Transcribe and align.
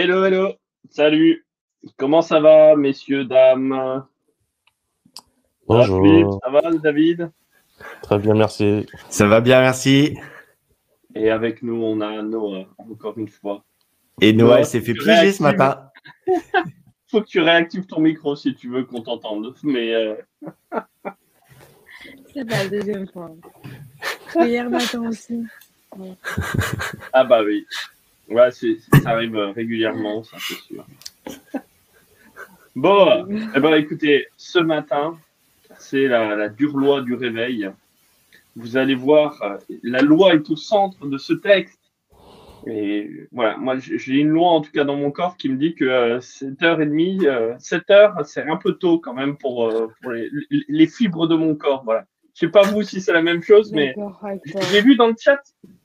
Hello, 0.00 0.24
hello, 0.24 0.54
salut. 0.90 1.44
Comment 1.96 2.22
ça 2.22 2.38
va, 2.38 2.76
messieurs, 2.76 3.24
dames? 3.24 4.06
Bonjour. 5.66 6.38
Ça 6.40 6.50
va, 6.50 6.70
David? 6.70 7.32
Très 8.02 8.18
bien, 8.20 8.34
merci. 8.34 8.86
Ça 9.10 9.26
va 9.26 9.40
bien, 9.40 9.60
merci. 9.60 10.16
Et 11.16 11.30
avec 11.30 11.64
nous, 11.64 11.82
on 11.82 12.00
a 12.00 12.22
Noah, 12.22 12.66
encore 12.78 13.18
une 13.18 13.26
fois. 13.26 13.64
Et 14.20 14.32
Noah, 14.32 14.62
s'est 14.62 14.82
fait 14.82 14.94
piéger 14.94 15.32
ce 15.32 15.42
matin. 15.42 15.90
Faut 17.10 17.20
que 17.20 17.26
tu 17.26 17.40
réactives 17.40 17.86
ton 17.86 17.98
micro 17.98 18.36
si 18.36 18.54
tu 18.54 18.68
veux 18.70 18.84
qu'on 18.84 19.02
t'entende. 19.02 19.52
Mais 19.64 19.96
euh, 19.96 20.14
C'est 22.32 22.48
pas 22.48 22.62
la 22.62 22.68
deuxième 22.68 23.08
fois. 23.08 23.32
Hier 24.36 24.70
matin 24.70 25.08
aussi. 25.08 25.42
ah 27.12 27.24
bah 27.24 27.42
oui. 27.44 27.66
Ouais, 28.28 28.50
ça 28.50 28.66
arrive 29.06 29.36
euh, 29.36 29.52
régulièrement, 29.52 30.22
ça 30.22 30.36
c'est 30.40 30.60
sûr. 30.74 30.84
Bon, 32.76 33.26
eh 33.56 33.60
ben, 33.60 33.74
écoutez, 33.74 34.26
ce 34.36 34.58
matin, 34.58 35.18
c'est 35.78 36.06
la, 36.06 36.36
la 36.36 36.48
dure 36.48 36.76
loi 36.76 37.00
du 37.00 37.14
réveil. 37.14 37.70
Vous 38.54 38.76
allez 38.76 38.94
voir, 38.94 39.42
euh, 39.42 39.56
la 39.82 40.00
loi 40.02 40.34
est 40.34 40.50
au 40.50 40.56
centre 40.56 41.06
de 41.06 41.18
ce 41.18 41.32
texte. 41.32 41.78
Et 42.66 43.26
voilà, 43.32 43.56
moi 43.56 43.76
j'ai 43.78 44.16
une 44.16 44.28
loi 44.28 44.48
en 44.48 44.60
tout 44.60 44.72
cas 44.72 44.84
dans 44.84 44.96
mon 44.96 45.10
corps 45.10 45.36
qui 45.36 45.48
me 45.48 45.56
dit 45.56 45.74
que 45.74 45.84
euh, 45.84 46.18
7h30, 46.18 47.26
euh, 47.26 47.54
7h, 47.56 48.24
c'est 48.24 48.42
un 48.42 48.56
peu 48.56 48.74
tôt 48.74 48.98
quand 48.98 49.14
même 49.14 49.36
pour, 49.38 49.68
euh, 49.68 49.86
pour 50.02 50.12
les, 50.12 50.28
les 50.50 50.86
fibres 50.86 51.28
de 51.28 51.36
mon 51.36 51.54
corps. 51.54 51.82
Voilà. 51.84 52.04
Je 52.34 52.46
sais 52.46 52.52
pas 52.52 52.62
vous 52.62 52.82
si 52.82 53.00
c'est 53.00 53.12
la 53.12 53.22
même 53.22 53.42
chose, 53.42 53.72
mais 53.72 53.94
j'ai 54.70 54.82
vu 54.82 54.96
dans 54.96 55.06
le 55.06 55.14
chat, 55.18 55.40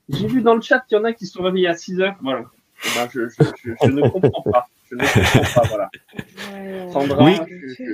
j'ai 0.09 0.28
vu 0.28 0.42
dans 0.42 0.56
le 0.56 0.62
chat 0.62 0.80
qu'il 0.82 0.98
y 0.98 1.02
en 1.02 1.04
a 1.04 1.14
qui 1.14 1.26
se 1.26 1.34
sont 1.34 1.44
réveillés 1.44 1.68
à 1.68 1.76
6 1.76 2.00
heures. 2.02 2.16
Voilà. 2.22 2.46
Eh 2.86 2.90
ben, 3.00 3.09
je, 3.12 3.30
je, 3.30 3.36
je, 3.64 3.72
je 3.84 3.90
ne 3.90 4.08
comprends 4.09 4.52
pas. 4.52 4.68
Je 4.90 4.96
ne 4.96 5.02
comprends 5.02 5.62
pas. 5.62 5.68
Voilà. 5.68 6.92
Sandra, 6.92 7.23
Oui. 7.23 7.36
je, 7.48 7.68
je, 7.84 7.94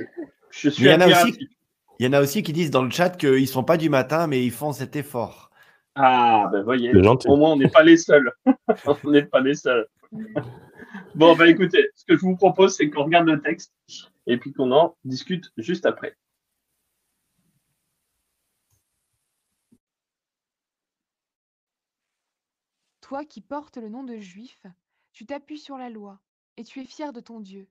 je 0.50 0.68
suis 0.70 0.84
il 0.84 0.90
y 0.90 0.94
en 0.94 1.00
a 1.00 1.06
aussi- 1.06 1.48
Il 1.98 2.06
y 2.06 2.08
en 2.08 2.12
a 2.12 2.20
aussi 2.20 2.42
qui 2.42 2.52
disent 2.52 2.70
dans 2.70 2.82
le 2.82 2.90
chat 2.90 3.10
qu'ils 3.10 3.46
sont 3.48 3.62
pas 3.64 3.76
du 3.76 3.88
matin, 3.90 4.26
mais 4.26 4.44
ils 4.44 4.50
font 4.50 4.72
cet 4.72 4.96
effort. 4.96 5.50
Ah, 5.96 6.48
ben 6.52 6.62
voyez, 6.62 6.92
au 6.94 7.36
moins 7.36 7.52
on 7.52 7.56
n'est 7.56 7.68
pas 7.68 7.82
les 7.82 7.96
seuls. 7.96 8.32
on 9.04 9.10
n'est 9.10 9.24
pas 9.24 9.40
les 9.40 9.54
seuls. 9.54 9.86
Bon, 11.14 11.34
ben 11.36 11.46
écoutez, 11.46 11.88
ce 11.94 12.04
que 12.04 12.16
je 12.16 12.20
vous 12.22 12.36
propose, 12.36 12.74
c'est 12.76 12.88
qu'on 12.90 13.04
regarde 13.04 13.28
le 13.28 13.40
texte 13.40 13.72
et 14.26 14.36
puis 14.38 14.52
qu'on 14.52 14.72
en 14.72 14.96
discute 15.04 15.50
juste 15.56 15.86
après. 15.86 16.14
Toi 23.10 23.24
qui 23.24 23.40
portes 23.40 23.76
le 23.76 23.88
nom 23.88 24.04
de 24.04 24.18
juif, 24.18 24.64
tu 25.10 25.26
t'appuies 25.26 25.58
sur 25.58 25.76
la 25.76 25.90
loi, 25.90 26.20
et 26.56 26.62
tu 26.62 26.78
es 26.78 26.84
fier 26.84 27.12
de 27.12 27.18
ton 27.18 27.40
Dieu. 27.40 27.68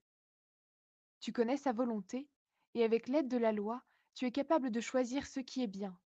Tu 1.22 1.32
connais 1.32 1.56
sa 1.56 1.72
volonté, 1.72 2.28
et 2.74 2.84
avec 2.84 3.08
l'aide 3.08 3.30
de 3.30 3.38
la 3.38 3.54
loi, 3.54 3.82
tu 4.16 4.26
es 4.26 4.34
capable 4.34 4.70
de 4.70 4.82
choisir 4.82 5.26
ce 5.26 5.40
qui 5.40 5.64
est 5.64 5.68
bien. 5.68 5.98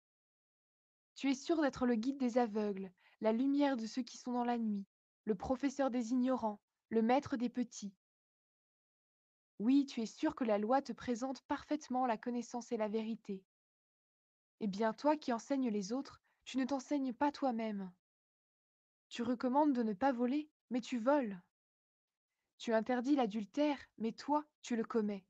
Tu 1.15 1.31
es 1.31 1.34
sûr 1.34 1.62
d'être 1.62 1.87
le 1.87 1.94
guide 1.94 2.19
des 2.19 2.37
aveugles, 2.37 2.92
la 3.22 3.32
lumière 3.32 3.78
de 3.78 3.87
ceux 3.87 4.03
qui 4.03 4.19
sont 4.19 4.32
dans 4.32 4.44
la 4.44 4.59
nuit, 4.59 4.84
le 5.25 5.34
professeur 5.34 5.91
des 5.91 6.10
ignorants, 6.10 6.60
le 6.91 7.00
maître 7.00 7.38
des 7.38 7.48
petits. 7.48 7.94
Oui, 9.60 9.87
tu 9.87 10.03
es 10.03 10.06
sûr 10.06 10.34
que 10.34 10.44
la 10.44 10.59
loi 10.59 10.82
te 10.82 10.92
présente 10.92 11.41
parfaitement 11.44 12.04
la 12.04 12.19
connaissance 12.19 12.71
et 12.71 12.76
la 12.76 12.88
vérité. 12.88 13.42
Eh 14.60 14.66
bien, 14.66 14.92
toi 14.92 15.16
qui 15.16 15.32
enseignes 15.32 15.71
les 15.71 15.94
autres, 15.94 16.21
tu 16.44 16.59
ne 16.59 16.66
t'enseignes 16.66 17.15
pas 17.15 17.32
toi-même. 17.32 17.91
Tu 19.12 19.22
recommandes 19.22 19.74
de 19.74 19.82
ne 19.82 19.92
pas 19.92 20.10
voler, 20.10 20.48
mais 20.70 20.80
tu 20.80 20.98
voles. 20.98 21.38
Tu 22.56 22.72
interdis 22.72 23.14
l'adultère, 23.14 23.76
mais 23.98 24.12
toi, 24.12 24.42
tu 24.62 24.74
le 24.74 24.84
commets. 24.84 25.26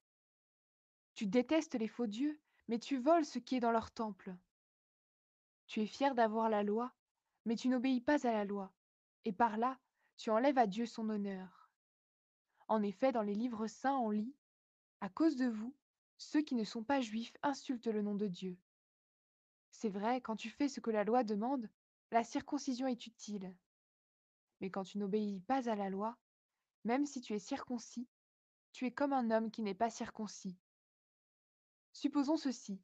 Tu 1.17 1.27
détestes 1.27 1.75
les 1.75 1.89
faux 1.89 2.07
dieux, 2.07 2.41
mais 2.69 2.79
tu 2.79 2.97
voles 2.97 3.25
ce 3.25 3.41
qui 3.41 3.57
est 3.57 3.61
dans 3.61 3.73
leur 3.73 3.91
temple. 3.91 4.37
Tu 5.67 5.81
es 5.81 5.87
fier 5.87 6.15
d'avoir 6.15 6.49
la 6.49 6.63
loi, 6.63 6.93
mais 7.45 7.57
tu 7.57 7.69
n'obéis 7.69 8.01
pas 8.01 8.25
à 8.25 8.31
la 8.31 8.45
loi, 8.45 8.73
et 9.25 9.33
par 9.33 9.57
là, 9.57 9.81
tu 10.17 10.31
enlèves 10.31 10.59
à 10.59 10.69
Dieu 10.69 10.87
son 10.87 11.09
honneur. 11.09 11.69
En 12.69 12.85
effet, 12.85 13.11
dans 13.11 13.23
les 13.23 13.35
livres 13.35 13.67
saints, 13.67 13.99
on 13.99 14.11
lit 14.11 14.37
À 15.01 15.09
cause 15.09 15.35
de 15.35 15.49
vous, 15.49 15.75
ceux 16.19 16.43
qui 16.43 16.55
ne 16.55 16.63
sont 16.63 16.85
pas 16.85 17.01
juifs 17.01 17.37
insultent 17.43 17.89
le 17.89 18.03
nom 18.03 18.15
de 18.15 18.29
Dieu. 18.29 18.57
C'est 19.73 19.91
vrai, 19.91 20.21
quand 20.21 20.37
tu 20.37 20.51
fais 20.51 20.69
ce 20.69 20.79
que 20.79 20.93
la 20.93 21.03
loi 21.03 21.25
demande, 21.25 21.69
la 22.13 22.23
circoncision 22.23 22.87
est 22.87 23.07
utile. 23.09 23.53
Mais 24.63 24.71
quand 24.71 24.85
tu 24.85 24.99
n'obéis 24.99 25.41
pas 25.41 25.69
à 25.69 25.75
la 25.75 25.91
loi, 25.91 26.17
même 26.85 27.05
si 27.05 27.21
tu 27.21 27.35
es 27.35 27.41
circoncis, 27.41 28.09
tu 28.71 28.87
es 28.87 28.93
comme 28.93 29.13
un 29.13 29.33
homme 29.33 29.51
qui 29.51 29.61
n'est 29.61 29.75
pas 29.75 29.91
circoncis. 29.91 30.57
Supposons 31.93 32.37
ceci. 32.37 32.81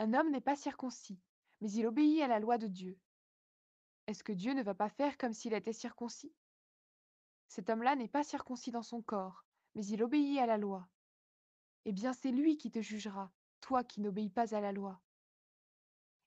Un 0.00 0.12
homme 0.12 0.32
n'est 0.32 0.40
pas 0.40 0.56
circoncis, 0.56 1.20
mais 1.60 1.70
il 1.70 1.86
obéit 1.86 2.20
à 2.22 2.26
la 2.26 2.40
loi 2.40 2.58
de 2.58 2.66
Dieu. 2.66 2.98
Est-ce 4.08 4.24
que 4.24 4.32
Dieu 4.32 4.54
ne 4.54 4.62
va 4.64 4.74
pas 4.74 4.88
faire 4.88 5.16
comme 5.18 5.32
s'il 5.32 5.54
était 5.54 5.72
circoncis? 5.72 6.34
Cet 7.46 7.70
homme-là 7.70 7.94
n'est 7.94 8.08
pas 8.08 8.24
circoncis 8.24 8.72
dans 8.72 8.82
son 8.82 9.00
corps, 9.00 9.44
mais 9.76 9.86
il 9.86 10.02
obéit 10.02 10.40
à 10.40 10.46
la 10.46 10.58
loi. 10.58 10.88
Eh 11.84 11.92
bien, 11.92 12.12
c'est 12.12 12.32
lui 12.32 12.58
qui 12.58 12.72
te 12.72 12.82
jugera, 12.82 13.32
toi 13.60 13.84
qui 13.84 14.00
n'obéis 14.00 14.30
pas 14.30 14.52
à 14.52 14.60
la 14.60 14.72
loi. 14.72 15.00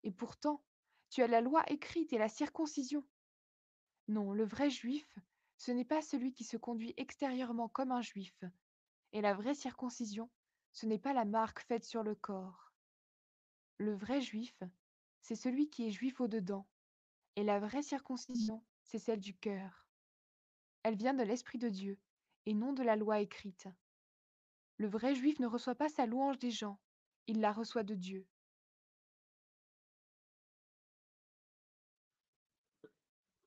Et 0.03 0.11
pourtant, 0.11 0.63
tu 1.09 1.21
as 1.21 1.27
la 1.27 1.41
loi 1.41 1.61
écrite 1.69 2.13
et 2.13 2.17
la 2.17 2.29
circoncision. 2.29 3.05
Non, 4.11 4.33
le 4.33 4.43
vrai 4.43 4.69
juif, 4.69 5.07
ce 5.55 5.71
n'est 5.71 5.85
pas 5.85 6.01
celui 6.01 6.33
qui 6.33 6.43
se 6.43 6.57
conduit 6.57 6.93
extérieurement 6.97 7.69
comme 7.69 7.93
un 7.93 8.01
juif. 8.01 8.43
Et 9.13 9.21
la 9.21 9.33
vraie 9.33 9.55
circoncision, 9.55 10.29
ce 10.73 10.85
n'est 10.85 10.99
pas 10.99 11.13
la 11.13 11.23
marque 11.23 11.61
faite 11.61 11.85
sur 11.85 12.03
le 12.03 12.13
corps. 12.13 12.73
Le 13.77 13.95
vrai 13.95 14.19
juif, 14.19 14.61
c'est 15.21 15.37
celui 15.37 15.69
qui 15.69 15.87
est 15.87 15.91
juif 15.91 16.19
au-dedans. 16.19 16.67
Et 17.37 17.45
la 17.45 17.61
vraie 17.61 17.83
circoncision, 17.83 18.61
c'est 18.83 18.99
celle 18.99 19.21
du 19.21 19.33
cœur. 19.33 19.87
Elle 20.83 20.97
vient 20.97 21.13
de 21.13 21.23
l'Esprit 21.23 21.57
de 21.57 21.69
Dieu, 21.69 21.97
et 22.45 22.53
non 22.53 22.73
de 22.73 22.83
la 22.83 22.97
loi 22.97 23.21
écrite. 23.21 23.69
Le 24.75 24.89
vrai 24.89 25.15
juif 25.15 25.39
ne 25.39 25.47
reçoit 25.47 25.75
pas 25.75 25.87
sa 25.87 26.05
louange 26.05 26.37
des 26.37 26.51
gens, 26.51 26.81
il 27.27 27.39
la 27.39 27.53
reçoit 27.53 27.83
de 27.83 27.95
Dieu. 27.95 28.27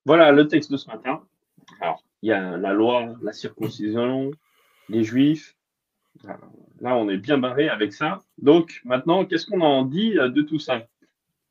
Voilà 0.05 0.33
le 0.33 0.47
texte 0.49 0.71
de 0.71 0.77
ce 0.77 0.89
matin. 0.89 1.23
Alors, 1.81 2.03
il 2.23 2.29
y 2.29 2.33
a 2.33 2.56
la 2.56 2.73
loi, 2.73 3.15
la 3.23 3.33
circoncision, 3.33 4.31
les 4.89 5.05
juifs. 5.05 5.56
Alors, 6.25 6.39
Là, 6.81 6.97
on 6.97 7.09
est 7.09 7.17
bien 7.19 7.39
barré 7.39 7.69
avec 7.69 7.93
ça. 7.93 8.23
Donc, 8.37 8.81
maintenant, 8.85 9.25
qu'est-ce 9.25 9.47
qu'on 9.47 9.61
en 9.62 9.85
dit 9.85 10.19
euh, 10.19 10.29
de 10.29 10.43
tout 10.43 10.59
ça? 10.59 10.87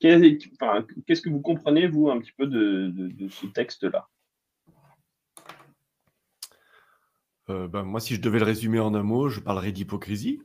Enfin, 0.04 0.86
Qu'est-ce 1.08 1.22
que 1.22 1.30
vous 1.30 1.40
comprenez, 1.40 1.88
vous, 1.88 2.10
un 2.10 2.20
petit 2.20 2.34
peu 2.34 2.46
de, 2.46 2.90
de- 2.90 3.08
de 3.08 3.30
ce 3.30 3.48
texte-là? 3.48 4.08
Euh, 7.50 7.68
ben, 7.68 7.84
moi, 7.84 8.00
si 8.00 8.16
je 8.16 8.22
devais 8.22 8.40
le 8.40 8.46
résumer 8.46 8.80
en 8.80 8.94
un 8.94 9.04
mot, 9.04 9.30
je 9.30 9.40
parlerais 9.40 9.72
d'hypocrisie. 9.72 10.42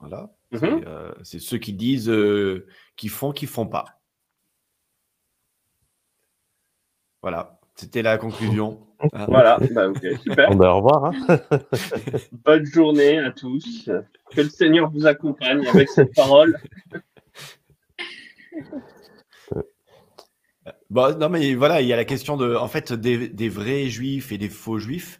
Voilà. 0.00 0.30
Mhm. 0.52 0.58
C'est 0.60 0.86
euh, 0.86 1.12
c'est 1.22 1.38
ceux 1.38 1.58
qui 1.58 1.72
disent 1.72 2.10
euh, 2.10 2.66
qu'ils 2.96 3.10
font, 3.10 3.32
qu'ils 3.32 3.48
font 3.48 3.66
pas. 3.66 3.95
Voilà. 7.26 7.58
C'était 7.74 8.02
la 8.02 8.18
conclusion. 8.18 8.86
Hein. 9.00 9.26
Voilà, 9.28 9.58
bah, 9.72 9.88
ok, 9.88 9.98
super. 10.22 10.48
Bon, 10.50 10.54
ben, 10.54 10.68
au 10.70 10.76
revoir. 10.76 11.06
hein. 11.06 11.40
Bonne 12.44 12.64
journée 12.64 13.18
à 13.18 13.32
tous. 13.32 13.90
Que 14.30 14.42
le 14.42 14.48
Seigneur 14.48 14.92
vous 14.92 15.06
accompagne 15.06 15.66
avec 15.66 15.88
cette 15.88 16.14
parole. 16.14 16.56
Bon, 20.88 21.18
non, 21.18 21.28
mais 21.28 21.56
voilà, 21.56 21.80
il 21.82 21.88
y 21.88 21.92
a 21.92 21.96
la 21.96 22.04
question 22.04 22.36
de, 22.36 22.54
en 22.54 22.68
fait, 22.68 22.92
des, 22.92 23.28
des 23.28 23.48
vrais 23.48 23.88
juifs 23.88 24.30
et 24.30 24.38
des 24.38 24.48
faux 24.48 24.78
juifs. 24.78 25.18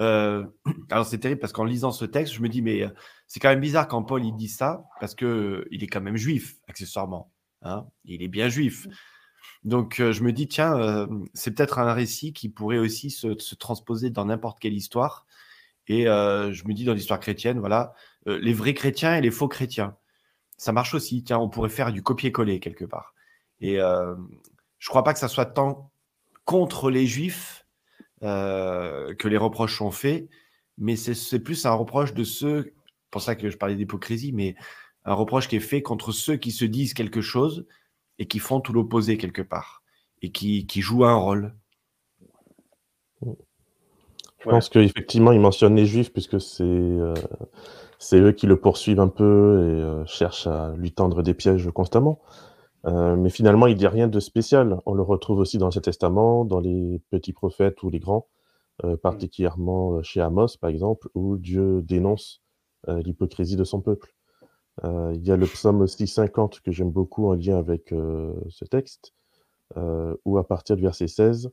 Euh, 0.00 0.46
alors 0.90 1.04
c'est 1.04 1.18
terrible 1.18 1.38
parce 1.40 1.52
qu'en 1.52 1.64
lisant 1.64 1.92
ce 1.92 2.06
texte, 2.06 2.32
je 2.32 2.40
me 2.40 2.48
dis 2.48 2.62
mais 2.62 2.82
euh, 2.82 2.88
c'est 3.26 3.40
quand 3.40 3.50
même 3.50 3.60
bizarre 3.60 3.88
quand 3.88 4.02
Paul 4.02 4.24
il 4.24 4.34
dit 4.34 4.48
ça 4.48 4.84
parce 5.00 5.14
que 5.14 5.66
il 5.70 5.84
est 5.84 5.86
quand 5.86 6.00
même 6.00 6.16
juif 6.16 6.54
accessoirement. 6.66 7.30
Hein 7.60 7.84
il 8.06 8.22
est 8.22 8.28
bien 8.28 8.48
juif. 8.48 8.88
Donc 9.64 9.96
je 9.98 10.22
me 10.22 10.32
dis 10.32 10.48
tiens 10.48 11.08
c'est 11.34 11.54
peut-être 11.54 11.78
un 11.78 11.92
récit 11.92 12.32
qui 12.32 12.48
pourrait 12.48 12.78
aussi 12.78 13.10
se, 13.10 13.38
se 13.38 13.54
transposer 13.54 14.10
dans 14.10 14.24
n'importe 14.24 14.58
quelle 14.58 14.74
histoire. 14.74 15.26
Et 15.88 16.04
je 16.04 16.66
me 16.66 16.74
dis 16.74 16.84
dans 16.84 16.94
l'histoire 16.94 17.20
chrétienne 17.20 17.60
voilà 17.60 17.94
les 18.26 18.52
vrais 18.52 18.74
chrétiens 18.74 19.16
et 19.16 19.20
les 19.20 19.30
faux 19.30 19.48
chrétiens. 19.48 19.96
Ça 20.56 20.72
marche 20.72 20.94
aussi. 20.94 21.22
Tiens 21.22 21.38
on 21.38 21.48
pourrait 21.48 21.68
faire 21.68 21.92
du 21.92 22.02
copier-coller 22.02 22.58
quelque 22.60 22.84
part. 22.84 23.14
Et 23.60 23.76
je 23.76 24.88
crois 24.88 25.04
pas 25.04 25.12
que 25.12 25.20
ça 25.20 25.28
soit 25.28 25.46
tant 25.46 25.92
contre 26.44 26.90
les 26.90 27.06
juifs 27.06 27.62
euh, 28.22 29.14
que 29.14 29.26
les 29.26 29.36
reproches 29.36 29.78
sont 29.78 29.90
faits, 29.90 30.28
mais 30.78 30.94
c'est 30.94 31.40
plus 31.40 31.66
un 31.66 31.72
reproche 31.72 32.14
de 32.14 32.22
ceux, 32.22 32.72
pour 33.10 33.20
ça 33.20 33.34
que 33.34 33.50
je 33.50 33.56
parlais 33.56 33.74
d'hypocrisie, 33.74 34.32
mais 34.32 34.54
un 35.04 35.14
reproche 35.14 35.48
qui 35.48 35.56
est 35.56 35.60
fait 35.60 35.82
contre 35.82 36.12
ceux 36.12 36.36
qui 36.36 36.52
se 36.52 36.64
disent 36.64 36.94
quelque 36.94 37.20
chose 37.20 37.66
et 38.18 38.26
qui 38.26 38.38
font 38.38 38.60
tout 38.60 38.72
l'opposé 38.72 39.18
quelque 39.18 39.42
part, 39.42 39.82
et 40.20 40.32
qui, 40.32 40.66
qui, 40.66 40.80
jouent 40.80 41.04
un 41.04 41.14
rôle. 41.14 41.54
Je 43.22 44.50
pense 44.50 44.68
qu'effectivement, 44.68 45.32
il 45.32 45.40
mentionne 45.40 45.76
les 45.76 45.86
juifs, 45.86 46.12
puisque 46.12 46.40
c'est 46.40 46.64
euh, 46.64 47.14
eux 48.12 48.32
qui 48.32 48.46
le 48.46 48.56
poursuivent 48.56 49.00
un 49.00 49.08
peu 49.08 49.24
et 49.24 49.82
euh, 49.82 50.04
cherchent 50.06 50.48
à 50.48 50.74
lui 50.76 50.92
tendre 50.92 51.22
des 51.22 51.34
pièges 51.34 51.70
constamment. 51.70 52.20
Euh, 52.84 53.14
mais 53.14 53.30
finalement, 53.30 53.68
il 53.68 53.76
dit 53.76 53.86
rien 53.86 54.08
de 54.08 54.20
spécial. 54.20 54.80
On 54.84 54.94
le 54.94 55.02
retrouve 55.02 55.38
aussi 55.38 55.58
dans 55.58 55.66
l'Ancien 55.66 55.82
Testament, 55.82 56.44
dans 56.44 56.58
les 56.58 57.00
petits 57.10 57.32
prophètes 57.32 57.82
ou 57.84 57.90
les 57.90 58.00
grands, 58.00 58.28
mmh. 58.82 58.96
particulièrement 58.96 60.02
chez 60.02 60.20
Amos, 60.20 60.56
par 60.60 60.70
exemple, 60.70 61.08
où 61.14 61.36
Dieu 61.36 61.82
dénonce 61.82 62.42
l'hypocrisie 62.88 63.54
de 63.54 63.62
son 63.62 63.80
peuple. 63.80 64.12
Il 64.82 65.22
y 65.22 65.30
a 65.30 65.36
le 65.36 65.46
psaume 65.46 65.80
aussi 65.82 66.06
50 66.06 66.60
que 66.60 66.72
j'aime 66.72 66.90
beaucoup 66.90 67.26
en 67.28 67.34
lien 67.34 67.58
avec 67.58 67.88
ce 67.90 68.64
texte, 68.64 69.12
où 70.24 70.38
à 70.38 70.46
partir 70.46 70.76
du 70.76 70.82
verset 70.82 71.08
16, 71.08 71.50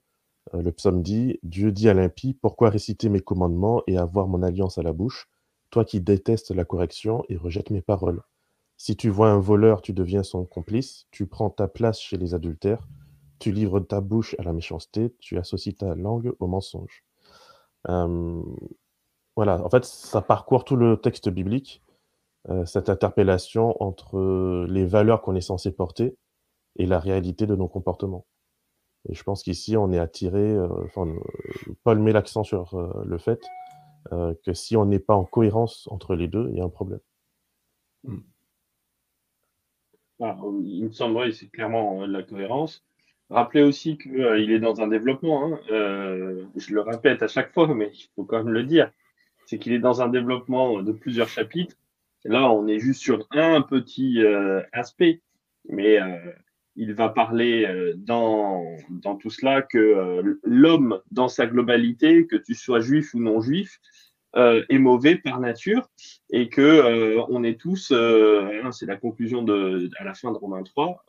le 0.53 0.71
psaume 0.71 1.03
dit 1.03 1.39
Dieu 1.43 1.71
dit 1.71 1.89
à 1.89 1.93
l'impie, 1.93 2.33
pourquoi 2.33 2.69
réciter 2.69 3.09
mes 3.09 3.19
commandements 3.19 3.83
et 3.87 3.97
avoir 3.97 4.27
mon 4.27 4.41
alliance 4.41 4.77
à 4.77 4.83
la 4.83 4.93
bouche, 4.93 5.27
toi 5.69 5.85
qui 5.85 6.01
détestes 6.01 6.51
la 6.51 6.65
correction 6.65 7.23
et 7.29 7.37
rejettes 7.37 7.69
mes 7.69 7.81
paroles. 7.81 8.23
Si 8.77 8.95
tu 8.95 9.09
vois 9.09 9.29
un 9.29 9.39
voleur, 9.39 9.81
tu 9.81 9.93
deviens 9.93 10.23
son 10.23 10.45
complice, 10.45 11.05
tu 11.11 11.27
prends 11.27 11.49
ta 11.49 11.67
place 11.67 11.99
chez 11.99 12.17
les 12.17 12.33
adultères, 12.33 12.87
tu 13.37 13.51
livres 13.51 13.81
ta 13.81 14.01
bouche 14.01 14.35
à 14.39 14.43
la 14.43 14.53
méchanceté, 14.53 15.13
tu 15.19 15.37
associes 15.37 15.75
ta 15.75 15.95
langue 15.95 16.33
au 16.39 16.47
mensonge. 16.47 17.03
voilà, 17.85 19.63
en 19.63 19.69
fait, 19.69 19.85
ça 19.85 20.21
parcourt 20.21 20.63
tout 20.63 20.75
le 20.75 20.97
texte 20.97 21.29
biblique, 21.29 21.83
euh, 22.47 22.65
cette 22.65 22.89
interpellation 22.89 23.75
entre 23.83 24.65
les 24.69 24.85
valeurs 24.85 25.21
qu'on 25.21 25.35
est 25.35 25.41
censé 25.41 25.71
porter 25.71 26.15
et 26.77 26.85
la 26.85 26.99
réalité 26.99 27.45
de 27.45 27.55
nos 27.55 27.67
comportements. 27.67 28.25
Et 29.09 29.13
je 29.13 29.23
pense 29.23 29.43
qu'ici, 29.43 29.75
on 29.75 29.91
est 29.91 29.99
attiré, 29.99 30.53
euh, 30.53 30.67
enfin, 30.85 31.07
euh, 31.07 31.73
Paul 31.83 31.99
met 31.99 32.11
l'accent 32.13 32.43
sur 32.43 32.77
le 33.05 33.17
fait 33.17 33.41
que 34.09 34.53
si 34.53 34.77
on 34.77 34.85
n'est 34.85 34.99
pas 34.99 35.13
en 35.13 35.25
cohérence 35.25 35.87
entre 35.91 36.15
les 36.15 36.27
deux, 36.27 36.47
il 36.51 36.57
y 36.57 36.61
a 36.61 36.63
un 36.63 36.69
problème. 36.69 37.01
Mmh. 38.05 38.19
Ah, 40.21 40.37
il 40.63 40.85
me 40.85 40.91
semblerait, 40.91 41.31
c'est 41.31 41.47
clairement 41.47 42.03
euh, 42.03 42.07
la 42.07 42.23
cohérence. 42.23 42.83
Rappelez 43.29 43.63
aussi 43.63 43.97
qu'il 43.97 44.19
euh, 44.19 44.37
est 44.37 44.59
dans 44.59 44.81
un 44.81 44.87
développement. 44.87 45.45
Hein. 45.45 45.59
Euh, 45.71 46.43
je 46.57 46.73
le 46.73 46.81
répète 46.81 47.23
à 47.23 47.27
chaque 47.27 47.53
fois, 47.53 47.73
mais 47.73 47.91
il 47.93 48.07
faut 48.15 48.25
quand 48.25 48.37
même 48.43 48.53
le 48.53 48.63
dire. 48.63 48.91
C'est 49.45 49.59
qu'il 49.59 49.71
est 49.73 49.79
dans 49.79 50.01
un 50.01 50.09
développement 50.09 50.81
de 50.81 50.91
plusieurs 50.91 51.29
chapitres. 51.29 51.75
Là, 52.25 52.51
on 52.51 52.67
est 52.67 52.79
juste 52.79 53.01
sur 53.01 53.27
un 53.31 53.61
petit 53.61 54.19
aspect, 54.71 55.21
mais 55.67 55.97
il 56.75 56.93
va 56.93 57.09
parler 57.09 57.93
dans, 57.97 58.63
dans 58.89 59.15
tout 59.15 59.29
cela 59.29 59.61
que 59.61 60.37
l'homme, 60.43 61.01
dans 61.11 61.27
sa 61.27 61.47
globalité, 61.47 62.27
que 62.27 62.35
tu 62.35 62.55
sois 62.55 62.79
juif 62.81 63.13
ou 63.13 63.19
non 63.19 63.41
juif, 63.41 63.79
euh, 64.35 64.63
est 64.69 64.77
mauvais 64.77 65.15
par 65.15 65.39
nature 65.39 65.89
et 66.29 66.49
que 66.49 66.61
euh, 66.61 67.19
on 67.29 67.43
est 67.43 67.59
tous, 67.59 67.91
euh, 67.91 68.61
hein, 68.63 68.71
c'est 68.71 68.85
la 68.85 68.95
conclusion 68.95 69.43
à 69.97 70.03
la 70.03 70.13
fin 70.13 70.31
de 70.31 70.37
Romains 70.37 70.61
3, 70.61 71.03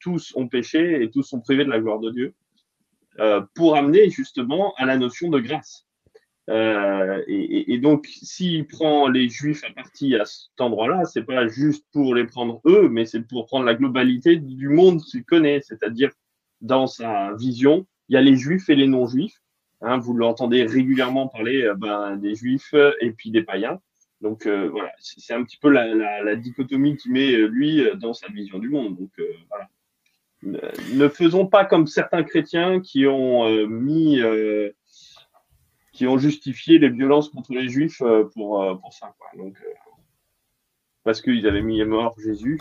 tous 0.00 0.34
ont 0.36 0.48
péché 0.48 1.02
et 1.02 1.10
tous 1.10 1.22
sont 1.22 1.40
privés 1.40 1.64
de 1.64 1.70
la 1.70 1.80
gloire 1.80 1.98
de 1.98 2.10
Dieu, 2.10 2.34
pour 3.54 3.74
amener 3.74 4.10
justement 4.10 4.74
à 4.76 4.84
la 4.84 4.98
notion 4.98 5.30
de 5.30 5.40
grâce. 5.40 5.87
Et, 6.48 7.72
et, 7.74 7.78
donc, 7.78 8.06
s'il 8.06 8.66
prend 8.66 9.08
les 9.08 9.28
Juifs 9.28 9.64
à 9.64 9.70
partie 9.70 10.14
à 10.16 10.24
cet 10.24 10.58
endroit-là, 10.58 11.04
c'est 11.04 11.24
pas 11.24 11.46
juste 11.46 11.84
pour 11.92 12.14
les 12.14 12.24
prendre 12.24 12.62
eux, 12.64 12.88
mais 12.88 13.04
c'est 13.04 13.20
pour 13.20 13.46
prendre 13.46 13.66
la 13.66 13.74
globalité 13.74 14.36
du 14.36 14.68
monde 14.68 15.02
qu'il 15.02 15.24
connaît, 15.24 15.60
c'est-à-dire 15.60 16.10
dans 16.62 16.86
sa 16.86 17.34
vision, 17.34 17.86
il 18.08 18.14
y 18.14 18.16
a 18.16 18.22
les 18.22 18.36
Juifs 18.36 18.70
et 18.70 18.76
les 18.76 18.86
non-Juifs 18.86 19.38
Hein, 19.80 19.98
vous 19.98 20.14
l'entendez 20.14 20.64
régulièrement 20.64 21.28
parler 21.28 21.62
euh, 21.62 21.74
ben, 21.74 22.16
des 22.16 22.34
juifs 22.34 22.74
et 23.00 23.12
puis 23.12 23.30
des 23.30 23.42
païens. 23.42 23.80
Donc 24.20 24.46
euh, 24.46 24.68
voilà, 24.68 24.90
c'est 24.98 25.34
un 25.34 25.44
petit 25.44 25.58
peu 25.58 25.70
la, 25.70 25.94
la, 25.94 26.22
la 26.24 26.34
dichotomie 26.34 26.96
qui 26.96 27.10
met 27.10 27.32
euh, 27.32 27.46
lui 27.46 27.84
dans 28.00 28.12
sa 28.12 28.26
vision 28.28 28.58
du 28.58 28.68
monde. 28.68 28.96
Donc 28.96 29.10
voilà. 29.48 29.68
Ne 30.42 31.08
faisons 31.08 31.46
pas 31.46 31.64
comme 31.64 31.86
certains 31.86 32.22
chrétiens 32.22 32.80
qui 32.80 33.06
ont 33.06 33.66
mis, 33.66 34.20
qui 35.98 36.06
ont 36.06 36.16
justifié 36.16 36.78
les 36.78 36.90
violences 36.90 37.28
contre 37.28 37.52
les 37.52 37.68
juifs 37.68 38.02
pour, 38.34 38.80
pour 38.80 38.92
ça. 38.92 39.14
Quoi. 39.18 39.28
Donc, 39.36 39.56
parce 41.02 41.20
qu'ils 41.20 41.46
avaient 41.46 41.62
mis 41.62 41.82
à 41.82 41.86
mort 41.86 42.14
Jésus. 42.20 42.60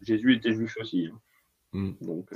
Jésus 0.00 0.34
était 0.34 0.54
juif 0.54 0.76
aussi. 0.80 1.06
Hein. 1.06 1.18
Mm. 1.72 1.92
Donc, 2.00 2.30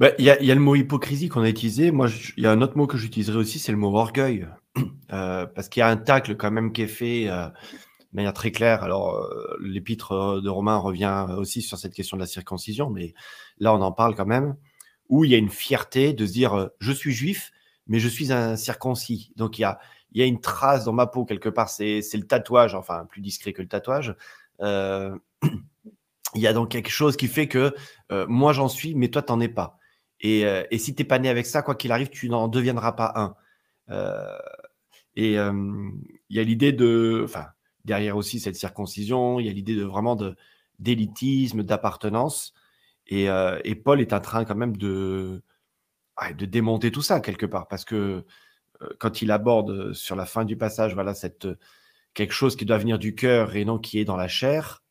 bah, 0.00 0.10
il 0.18 0.24
y, 0.24 0.30
a, 0.30 0.54
le 0.54 0.60
mot 0.60 0.74
hypocrisie 0.74 1.28
qu'on 1.28 1.42
a 1.42 1.48
utilisé. 1.48 1.90
Moi, 1.90 2.08
il 2.36 2.42
y 2.42 2.46
a 2.46 2.52
un 2.52 2.60
autre 2.62 2.76
mot 2.76 2.86
que 2.86 2.96
j'utiliserai 2.96 3.36
aussi, 3.36 3.58
c'est 3.58 3.72
le 3.72 3.78
mot 3.78 3.94
orgueil. 3.96 4.48
Euh, 5.12 5.46
parce 5.46 5.68
qu'il 5.68 5.78
y 5.78 5.82
a 5.84 5.88
un 5.88 5.96
tacle 5.96 6.34
quand 6.34 6.50
même 6.50 6.72
qui 6.72 6.82
est 6.82 6.88
fait 6.88 7.28
euh, 7.28 7.46
de 7.46 8.14
manière 8.14 8.32
très 8.32 8.50
claire. 8.50 8.82
Alors, 8.82 9.14
euh, 9.14 9.56
l'épître 9.60 10.40
de 10.42 10.48
Romain 10.48 10.78
revient 10.78 11.26
aussi 11.36 11.62
sur 11.62 11.78
cette 11.78 11.94
question 11.94 12.16
de 12.16 12.22
la 12.22 12.26
circoncision, 12.26 12.90
mais 12.90 13.14
là, 13.58 13.72
on 13.72 13.80
en 13.80 13.92
parle 13.92 14.16
quand 14.16 14.26
même, 14.26 14.56
où 15.08 15.24
il 15.24 15.30
y 15.30 15.34
a 15.34 15.38
une 15.38 15.50
fierté 15.50 16.12
de 16.12 16.26
se 16.26 16.32
dire 16.32 16.70
je 16.78 16.92
suis 16.92 17.12
juif, 17.12 17.52
mais 17.86 17.98
je 17.98 18.08
suis 18.08 18.32
un 18.32 18.56
circoncis. 18.56 19.32
Donc, 19.36 19.58
il 19.58 19.62
y 19.62 19.64
a, 19.64 19.78
il 20.12 20.20
y 20.20 20.22
a 20.22 20.26
une 20.26 20.40
trace 20.40 20.84
dans 20.84 20.92
ma 20.92 21.06
peau 21.06 21.24
quelque 21.24 21.48
part. 21.48 21.68
C'est 21.68 22.00
le 22.14 22.26
tatouage, 22.26 22.74
enfin, 22.74 23.06
plus 23.06 23.20
discret 23.20 23.52
que 23.52 23.62
le 23.62 23.68
tatouage. 23.68 24.14
il 24.60 26.40
y 26.40 26.46
a 26.46 26.52
donc 26.52 26.70
quelque 26.70 26.90
chose 26.90 27.16
qui 27.16 27.28
fait 27.28 27.48
que 27.48 27.74
moi, 28.28 28.52
j'en 28.52 28.68
suis, 28.68 28.94
mais 28.94 29.08
toi, 29.08 29.22
t'en 29.22 29.40
es 29.40 29.48
pas. 29.48 29.78
Et, 30.20 30.46
euh, 30.46 30.64
et 30.70 30.78
si 30.78 30.94
tu 30.94 31.02
n'es 31.02 31.06
pas 31.06 31.18
né 31.18 31.28
avec 31.28 31.46
ça, 31.46 31.62
quoi 31.62 31.74
qu'il 31.74 31.92
arrive, 31.92 32.08
tu 32.08 32.28
n'en 32.30 32.48
deviendras 32.48 32.92
pas 32.92 33.12
un. 33.16 33.34
Euh, 33.90 34.38
et 35.16 35.34
il 35.34 36.36
y 36.36 36.40
a 36.40 36.42
l'idée 36.42 36.72
de. 36.72 37.22
Enfin, 37.24 37.46
derrière 37.84 38.16
aussi 38.16 38.40
cette 38.40 38.56
circoncision, 38.56 39.38
il 39.38 39.46
y 39.46 39.48
a 39.48 39.52
l'idée 39.52 39.76
de 39.76 39.84
vraiment 39.84 40.18
d'élitisme, 40.78 41.62
d'appartenance. 41.62 42.54
Et, 43.06 43.74
Paul 43.84 44.00
est 44.00 44.12
en 44.12 44.20
train 44.20 44.44
quand 44.44 44.54
même 44.54 44.76
de, 44.76 45.42
de 46.36 46.46
démonter 46.46 46.90
tout 46.90 47.02
ça 47.02 47.20
quelque 47.20 47.46
part. 47.46 47.68
Parce 47.68 47.84
que 47.84 48.24
quand 48.98 49.22
il 49.22 49.30
aborde 49.30 49.92
sur 49.92 50.16
la 50.16 50.26
fin 50.26 50.44
du 50.44 50.56
passage, 50.56 50.94
voilà, 50.94 51.14
cette, 51.14 51.48
quelque 52.14 52.32
chose 52.32 52.56
qui 52.56 52.64
doit 52.64 52.78
venir 52.78 52.98
du 52.98 53.14
cœur 53.14 53.56
et 53.56 53.64
non 53.64 53.78
qui 53.78 53.98
est 53.98 54.04
dans 54.04 54.16
la 54.16 54.28
chair, 54.28 54.82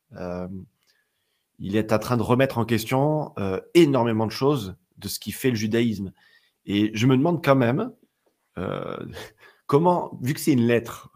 il 1.60 1.76
est 1.76 1.94
en 1.94 2.00
train 2.00 2.18
de 2.18 2.24
remettre 2.24 2.58
en 2.58 2.66
question 2.66 3.34
énormément 3.74 4.26
de 4.26 4.32
choses 4.32 4.76
de 4.98 5.08
ce 5.08 5.20
qui 5.20 5.32
fait 5.32 5.50
le 5.50 5.56
judaïsme. 5.56 6.12
Et 6.66 6.92
je 6.94 7.08
me 7.08 7.18
demande 7.18 7.44
quand 7.44 7.56
même 7.56 7.92
comment, 9.66 10.18
vu 10.22 10.34
que 10.34 10.40
c'est 10.40 10.54
une 10.54 10.68
lettre, 10.68 11.12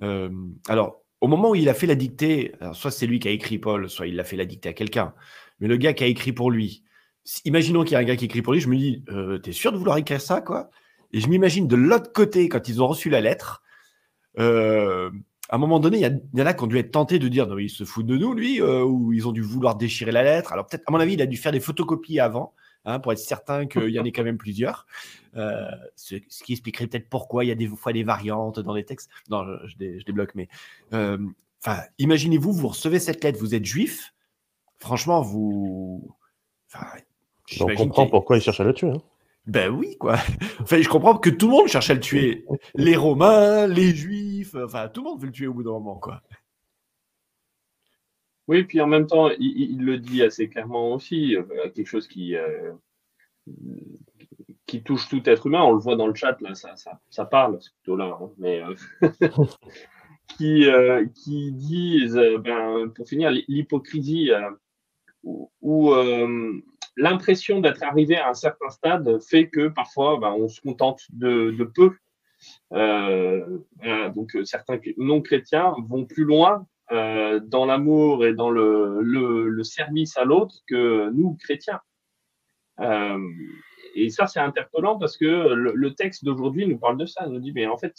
alors 0.68 1.02
au 1.20 1.26
moment 1.26 1.50
où 1.50 1.54
il 1.54 1.68
a 1.68 1.74
fait 1.74 1.86
la 1.86 1.94
dictée, 1.94 2.52
soit 2.72 2.90
c'est 2.90 3.06
lui 3.06 3.18
qui 3.18 3.28
a 3.28 3.30
écrit 3.32 3.58
Paul, 3.58 3.90
soit 3.90 4.06
il 4.06 4.16
l'a 4.16 4.24
fait 4.24 4.36
la 4.36 4.44
dictée 4.44 4.68
à 4.68 4.72
quelqu'un, 4.72 5.14
mais 5.60 5.68
le 5.68 5.76
gars 5.76 5.92
qui 5.92 6.04
a 6.04 6.06
écrit 6.06 6.32
pour 6.32 6.50
lui, 6.50 6.84
imaginons 7.44 7.84
qu'il 7.84 7.92
y 7.92 7.96
a 7.96 7.98
un 7.98 8.04
gars 8.04 8.16
qui 8.16 8.26
écrit 8.26 8.42
pour 8.42 8.52
lui, 8.52 8.60
je 8.60 8.68
me 8.68 8.76
dis, 8.76 9.04
euh, 9.10 9.38
t'es 9.38 9.52
sûr 9.52 9.72
de 9.72 9.76
vouloir 9.76 9.96
écrire 9.96 10.20
ça, 10.20 10.40
quoi? 10.40 10.70
Et 11.12 11.20
je 11.20 11.28
m'imagine 11.28 11.66
de 11.66 11.76
l'autre 11.76 12.12
côté, 12.12 12.48
quand 12.48 12.68
ils 12.68 12.82
ont 12.82 12.86
reçu 12.86 13.08
la 13.10 13.20
lettre, 13.20 13.62
à 14.36 15.54
un 15.56 15.58
moment 15.58 15.80
donné, 15.80 15.98
il 15.98 16.20
y, 16.34 16.42
en 16.42 16.46
a 16.46 16.54
qui 16.54 16.62
ont 16.62 16.66
dû 16.66 16.78
être 16.78 16.92
tentés 16.92 17.18
de 17.18 17.26
dire, 17.28 17.46
non, 17.46 17.58
il 17.58 17.70
se 17.70 17.84
fout 17.84 18.06
de 18.06 18.16
nous, 18.16 18.34
lui, 18.34 18.62
ou 18.62 19.12
ils 19.12 19.26
ont 19.26 19.32
dû 19.32 19.40
vouloir 19.40 19.76
déchirer 19.76 20.12
la 20.12 20.22
lettre. 20.22 20.52
Alors 20.52 20.66
peut-être, 20.66 20.84
à 20.86 20.92
mon 20.92 21.00
avis, 21.00 21.14
il 21.14 21.22
a 21.22 21.26
dû 21.26 21.36
faire 21.36 21.50
des 21.50 21.60
photocopies 21.60 22.20
avant 22.20 22.52
Hein, 22.88 23.00
pour 23.00 23.12
être 23.12 23.18
certain 23.18 23.66
qu'il 23.66 23.90
y 23.90 24.00
en 24.00 24.04
ait 24.06 24.12
quand 24.12 24.24
même 24.24 24.38
plusieurs. 24.38 24.86
Euh, 25.36 25.68
ce, 25.94 26.14
qui 26.14 26.52
expliquerait 26.52 26.86
peut-être 26.86 27.10
pourquoi 27.10 27.44
il 27.44 27.48
y 27.48 27.50
a 27.50 27.54
des 27.54 27.66
fois 27.66 27.92
des 27.92 28.02
variantes 28.02 28.60
dans 28.60 28.72
les 28.72 28.84
textes. 28.84 29.10
Non, 29.28 29.44
je, 29.66 29.76
débloque, 29.76 30.34
mais 30.34 30.48
euh, 30.94 31.18
enfin, 31.62 31.82
imaginez-vous, 31.98 32.50
vous 32.50 32.68
recevez 32.68 32.98
cette 32.98 33.22
lettre, 33.22 33.38
vous 33.38 33.54
êtes 33.54 33.66
juif. 33.66 34.14
Franchement, 34.80 35.22
vous. 35.22 36.16
On 37.60 37.74
comprend 37.74 38.06
pourquoi 38.06 38.36
il 38.36 38.42
cherche 38.42 38.60
à 38.60 38.64
le 38.64 38.74
tuer. 38.74 38.90
Hein. 38.90 39.02
Ben 39.48 39.70
oui, 39.70 39.96
quoi. 39.98 40.16
Enfin, 40.60 40.80
je 40.80 40.88
comprends 40.88 41.16
que 41.16 41.30
tout 41.30 41.46
le 41.46 41.52
monde 41.52 41.68
cherche 41.68 41.88
à 41.88 41.94
le 41.94 42.00
tuer. 42.00 42.44
Les 42.74 42.96
Romains, 42.96 43.66
les 43.66 43.94
Juifs, 43.94 44.54
enfin, 44.54 44.88
tout 44.88 45.02
le 45.02 45.10
monde 45.10 45.20
veut 45.20 45.26
le 45.26 45.32
tuer 45.32 45.46
au 45.46 45.54
bout 45.54 45.62
d'un 45.62 45.70
moment, 45.70 45.96
quoi. 45.96 46.22
Oui, 48.46 48.64
puis 48.64 48.80
en 48.80 48.86
même 48.86 49.06
temps, 49.06 49.30
il, 49.38 49.84
le 49.84 49.98
dit 49.98 50.22
assez 50.22 50.48
clairement 50.48 50.94
aussi, 50.94 51.36
euh, 51.36 51.42
quelque 51.74 51.86
chose 51.86 52.08
qui, 52.08 52.34
euh, 52.34 52.72
qui 54.66 54.82
touche 54.82 55.08
tout 55.08 55.22
être 55.28 55.46
humain. 55.46 55.62
On 55.62 55.72
le 55.72 55.78
voit 55.78 55.96
dans 55.96 56.06
le 56.06 56.14
chat, 56.14 56.38
là, 56.40 56.54
ça, 56.54 56.76
ça, 56.76 57.00
ça 57.10 57.24
parle, 57.24 57.58
c'est 57.60 57.72
plutôt 57.74 57.96
là, 57.96 58.18
hein, 58.20 58.30
mais 58.38 58.62
euh, 58.62 58.74
qui, 60.38 60.66
qui 61.14 61.52
disent, 61.52 62.20
ben, 62.40 62.88
pour 62.94 63.06
finir, 63.06 63.30
l'hypocrisie 63.30 64.30
ou 65.24 65.94
l'impression 66.98 67.60
d'être 67.60 67.82
arrivé 67.82 68.16
à 68.16 68.28
un 68.28 68.34
certain 68.34 68.68
stade 68.70 69.22
fait 69.22 69.48
que 69.48 69.68
parfois 69.68 70.18
ben, 70.18 70.32
on 70.32 70.48
se 70.48 70.60
contente 70.60 71.02
de, 71.10 71.64
peu. 71.74 71.92
Euh, 72.72 73.58
donc 74.14 74.36
certains 74.44 74.78
non 74.96 75.22
chrétiens 75.22 75.74
vont 75.86 76.04
plus 76.04 76.24
loin 76.24 76.66
euh, 76.92 77.40
dans 77.40 77.66
l'amour 77.66 78.26
et 78.26 78.34
dans 78.34 78.50
le, 78.50 79.62
service 79.62 80.16
à 80.16 80.24
l'autre 80.24 80.56
que 80.66 81.10
nous 81.10 81.36
chrétiens. 81.40 81.80
Euh, 82.80 83.18
et 83.94 84.10
ça 84.10 84.26
c'est 84.26 84.40
interpellant 84.40 84.98
parce 84.98 85.16
que 85.16 85.24
le, 85.24 85.72
le 85.74 85.94
texte 85.94 86.24
d'aujourd'hui 86.24 86.66
nous 86.66 86.78
parle 86.78 86.96
de 86.96 87.06
ça, 87.06 87.26
nous 87.26 87.40
dit 87.40 87.52
mais 87.52 87.66
en 87.66 87.76
fait 87.76 87.94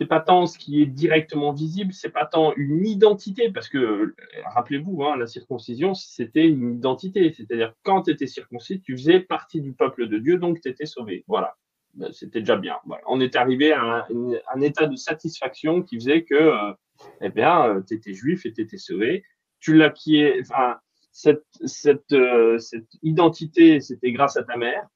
c'est 0.00 0.06
pas 0.06 0.20
tant 0.20 0.46
ce 0.46 0.58
qui 0.58 0.82
est 0.82 0.86
directement 0.86 1.52
visible, 1.52 1.92
c'est 1.92 2.10
pas 2.10 2.26
tant 2.26 2.52
une 2.56 2.86
identité, 2.86 3.50
parce 3.50 3.68
que 3.68 4.14
rappelez-vous, 4.54 5.04
hein, 5.04 5.16
la 5.16 5.26
circoncision, 5.26 5.94
c'était 5.94 6.46
une 6.46 6.76
identité, 6.76 7.32
c'est-à-dire 7.32 7.74
quand 7.82 8.02
tu 8.02 8.10
étais 8.10 8.26
circoncis, 8.26 8.80
tu 8.80 8.96
faisais 8.96 9.20
partie 9.20 9.60
du 9.60 9.72
peuple 9.72 10.08
de 10.08 10.18
Dieu, 10.18 10.38
donc 10.38 10.60
tu 10.60 10.68
étais 10.68 10.86
sauvé. 10.86 11.24
Voilà, 11.28 11.56
ben, 11.94 12.12
c'était 12.12 12.40
déjà 12.40 12.56
bien. 12.56 12.78
On 13.06 13.20
est 13.20 13.36
arrivé 13.36 13.72
à 13.72 14.06
un, 14.54 14.60
état 14.60 14.86
de 14.86 14.96
satisfaction 14.96 15.82
qui 15.82 15.96
faisait 15.96 16.24
que, 16.24 16.34
euh, 16.34 16.72
eh 17.20 17.28
bien, 17.28 17.68
euh, 17.68 17.80
tu 17.86 17.94
étais 17.94 18.14
juif 18.14 18.46
et 18.46 18.52
tu 18.52 18.62
étais 18.62 18.78
sauvé. 18.78 19.22
Tu 19.60 19.74
l'as 19.74 19.90
qui 19.90 20.16
est, 20.16 20.42
cette 21.12 21.44
identité, 23.02 23.80
c'était 23.80 24.12
grâce 24.12 24.36
à 24.36 24.42
ta 24.42 24.56
mère. 24.56 24.88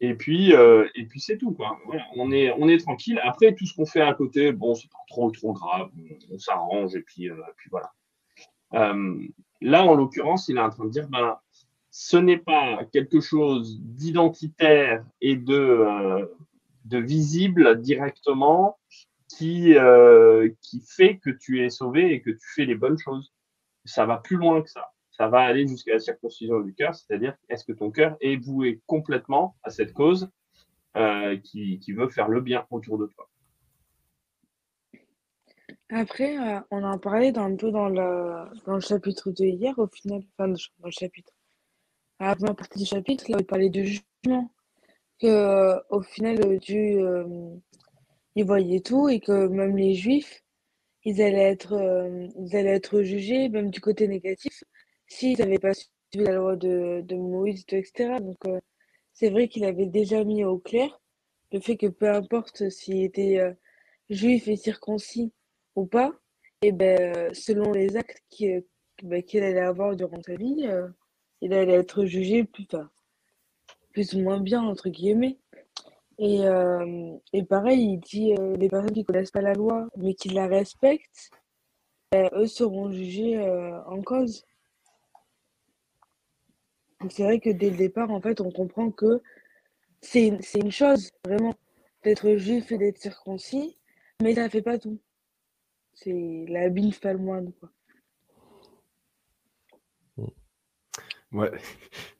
Et 0.00 0.14
puis, 0.14 0.54
euh, 0.54 0.88
et 0.94 1.04
puis 1.06 1.20
c'est 1.20 1.38
tout. 1.38 1.52
Quoi. 1.52 1.78
On, 2.16 2.30
est, 2.30 2.52
on 2.58 2.68
est 2.68 2.78
tranquille. 2.78 3.20
Après, 3.22 3.54
tout 3.54 3.66
ce 3.66 3.74
qu'on 3.74 3.86
fait 3.86 4.00
à 4.00 4.14
côté, 4.14 4.52
bon, 4.52 4.74
c'est 4.74 4.90
pas 4.90 4.98
trop, 5.08 5.30
trop 5.30 5.52
grave. 5.52 5.88
On, 6.30 6.38
s'arrange 6.38 6.94
et 6.94 7.02
puis, 7.02 7.30
euh, 7.30 7.36
puis 7.56 7.70
voilà. 7.70 7.92
Euh, 8.74 9.18
là, 9.60 9.84
en 9.84 9.94
l'occurrence, 9.94 10.48
il 10.48 10.56
est 10.56 10.60
en 10.60 10.70
train 10.70 10.84
de 10.84 10.90
dire, 10.90 11.08
ben, 11.08 11.38
ce 11.90 12.16
n'est 12.16 12.38
pas 12.38 12.84
quelque 12.92 13.20
chose 13.20 13.80
d'identitaire 13.80 15.04
et 15.20 15.36
de, 15.36 16.28
de 16.84 16.98
visible 16.98 17.80
directement 17.80 18.78
qui, 19.28 19.74
qui 20.60 20.82
fait 20.86 21.18
que 21.18 21.30
tu 21.30 21.64
es 21.64 21.70
sauvé 21.70 22.12
et 22.12 22.20
que 22.20 22.30
tu 22.30 22.46
fais 22.54 22.66
les 22.66 22.74
bonnes 22.74 22.98
choses. 22.98 23.32
Ça 23.86 24.04
va 24.04 24.18
plus 24.18 24.36
loin 24.36 24.60
que 24.60 24.68
ça 24.68 24.90
ça 25.16 25.28
va 25.28 25.40
aller 25.40 25.66
jusqu'à 25.66 25.94
la 25.94 25.98
circoncision 25.98 26.60
du 26.60 26.74
cœur, 26.74 26.94
c'est-à-dire 26.94 27.34
est-ce 27.48 27.64
que 27.64 27.72
ton 27.72 27.90
cœur 27.90 28.16
est 28.20 28.36
voué 28.36 28.82
complètement 28.86 29.56
à 29.62 29.70
cette 29.70 29.92
cause 29.94 30.28
euh, 30.96 31.38
qui, 31.38 31.80
veut 31.92 32.08
faire 32.08 32.28
le 32.28 32.40
bien 32.40 32.66
autour 32.70 32.98
de 32.98 33.06
toi? 33.06 33.28
Après, 35.88 36.36
euh, 36.36 36.60
on 36.70 36.82
en 36.82 36.98
parlait 36.98 37.32
dans, 37.32 37.44
un 37.44 37.56
peu 37.56 37.70
dans 37.70 37.88
le, 37.88 38.44
dans 38.66 38.74
le 38.74 38.80
chapitre 38.80 39.30
de 39.30 39.44
hier, 39.44 39.78
au 39.78 39.86
final, 39.86 40.22
enfin, 40.36 40.48
dans 40.48 40.86
le 40.86 40.90
chapitre. 40.90 41.32
À 42.18 42.28
la 42.28 42.36
première 42.36 42.56
partie 42.56 42.78
du 42.78 42.86
chapitre, 42.86 43.30
là, 43.30 43.38
il 43.40 43.46
parlait 43.46 43.70
de 43.70 43.82
jugement. 43.82 44.50
Que, 45.18 45.26
euh, 45.26 45.80
au 45.88 46.02
final, 46.02 46.58
Dieu, 46.58 47.24
il 48.34 48.44
voyait 48.44 48.80
tout 48.80 49.08
et 49.08 49.20
que 49.20 49.48
même 49.48 49.76
les 49.78 49.94
Juifs, 49.94 50.42
ils 51.04 51.22
allaient 51.22 51.52
être, 51.52 51.72
ils 52.36 52.56
allaient 52.56 52.74
être 52.74 53.00
jugés, 53.02 53.48
même 53.48 53.70
du 53.70 53.80
côté 53.80 54.08
négatif, 54.08 54.62
s'ils 55.06 55.38
n'avaient 55.38 55.58
pas 55.58 55.74
suivi 55.74 56.24
la 56.24 56.32
loi 56.32 56.56
de, 56.56 57.14
Moïse, 57.14 57.64
etc. 57.68 58.16
Donc, 58.20 58.36
euh, 58.46 58.60
c'est 59.14 59.30
vrai 59.30 59.48
qu'il 59.48 59.64
avait 59.64 59.86
déjà 59.86 60.24
mis 60.24 60.44
au 60.44 60.58
clair 60.58 61.00
le 61.52 61.60
fait 61.60 61.76
que 61.76 61.86
peu 61.86 62.10
importe 62.10 62.68
s'il 62.70 63.04
était 63.04 63.38
euh, 63.38 63.52
juif 64.10 64.48
et 64.48 64.56
circoncis 64.56 65.32
ou 65.76 65.86
pas, 65.86 66.12
et 66.62 66.72
ben, 66.72 67.16
euh, 67.16 67.30
selon 67.34 67.72
les 67.72 67.96
actes 67.96 68.22
ben, 69.02 69.22
qu'il 69.22 69.42
allait 69.42 69.60
avoir 69.60 69.94
durant 69.94 70.20
sa 70.22 70.34
vie, 70.34 70.68
il 71.40 71.52
allait 71.52 71.74
être 71.74 72.04
jugé 72.04 72.44
plus, 73.92 74.14
ou 74.14 74.20
moins 74.20 74.40
bien, 74.40 74.62
entre 74.62 74.88
guillemets. 74.88 75.38
Et, 76.18 76.40
et 77.34 77.44
pareil, 77.44 77.92
il 77.92 78.00
dit 78.00 78.34
les 78.58 78.68
personnes 78.68 78.92
qui 78.92 79.00
ne 79.00 79.04
connaissent 79.04 79.30
pas 79.30 79.42
la 79.42 79.52
loi, 79.52 79.86
mais 79.98 80.14
qui 80.14 80.30
la 80.30 80.46
respectent, 80.46 81.30
ben, 82.10 82.30
eux 82.32 82.46
seront 82.46 82.90
jugés 82.90 83.38
en 83.86 84.00
cause. 84.02 84.44
Donc 87.00 87.12
c'est 87.12 87.24
vrai 87.24 87.40
que 87.40 87.50
dès 87.50 87.70
le 87.70 87.76
départ, 87.76 88.10
en 88.10 88.20
fait, 88.20 88.40
on 88.40 88.50
comprend 88.50 88.90
que 88.90 89.20
c'est 90.00 90.26
une, 90.28 90.40
une 90.54 90.72
chose, 90.72 91.10
vraiment, 91.24 91.54
d'être 92.04 92.36
juif 92.36 92.72
et 92.72 92.78
d'être 92.78 92.98
circoncis, 92.98 93.76
mais 94.22 94.34
ça 94.34 94.48
fait 94.48 94.62
pas 94.62 94.78
tout. 94.78 94.98
C'est 95.94 96.46
la 96.48 96.68
bille 96.68 96.92
fait 96.92 97.12
le 97.12 97.18
moindre, 97.18 97.52
quoi. 97.58 97.70
Ouais. 101.32 101.50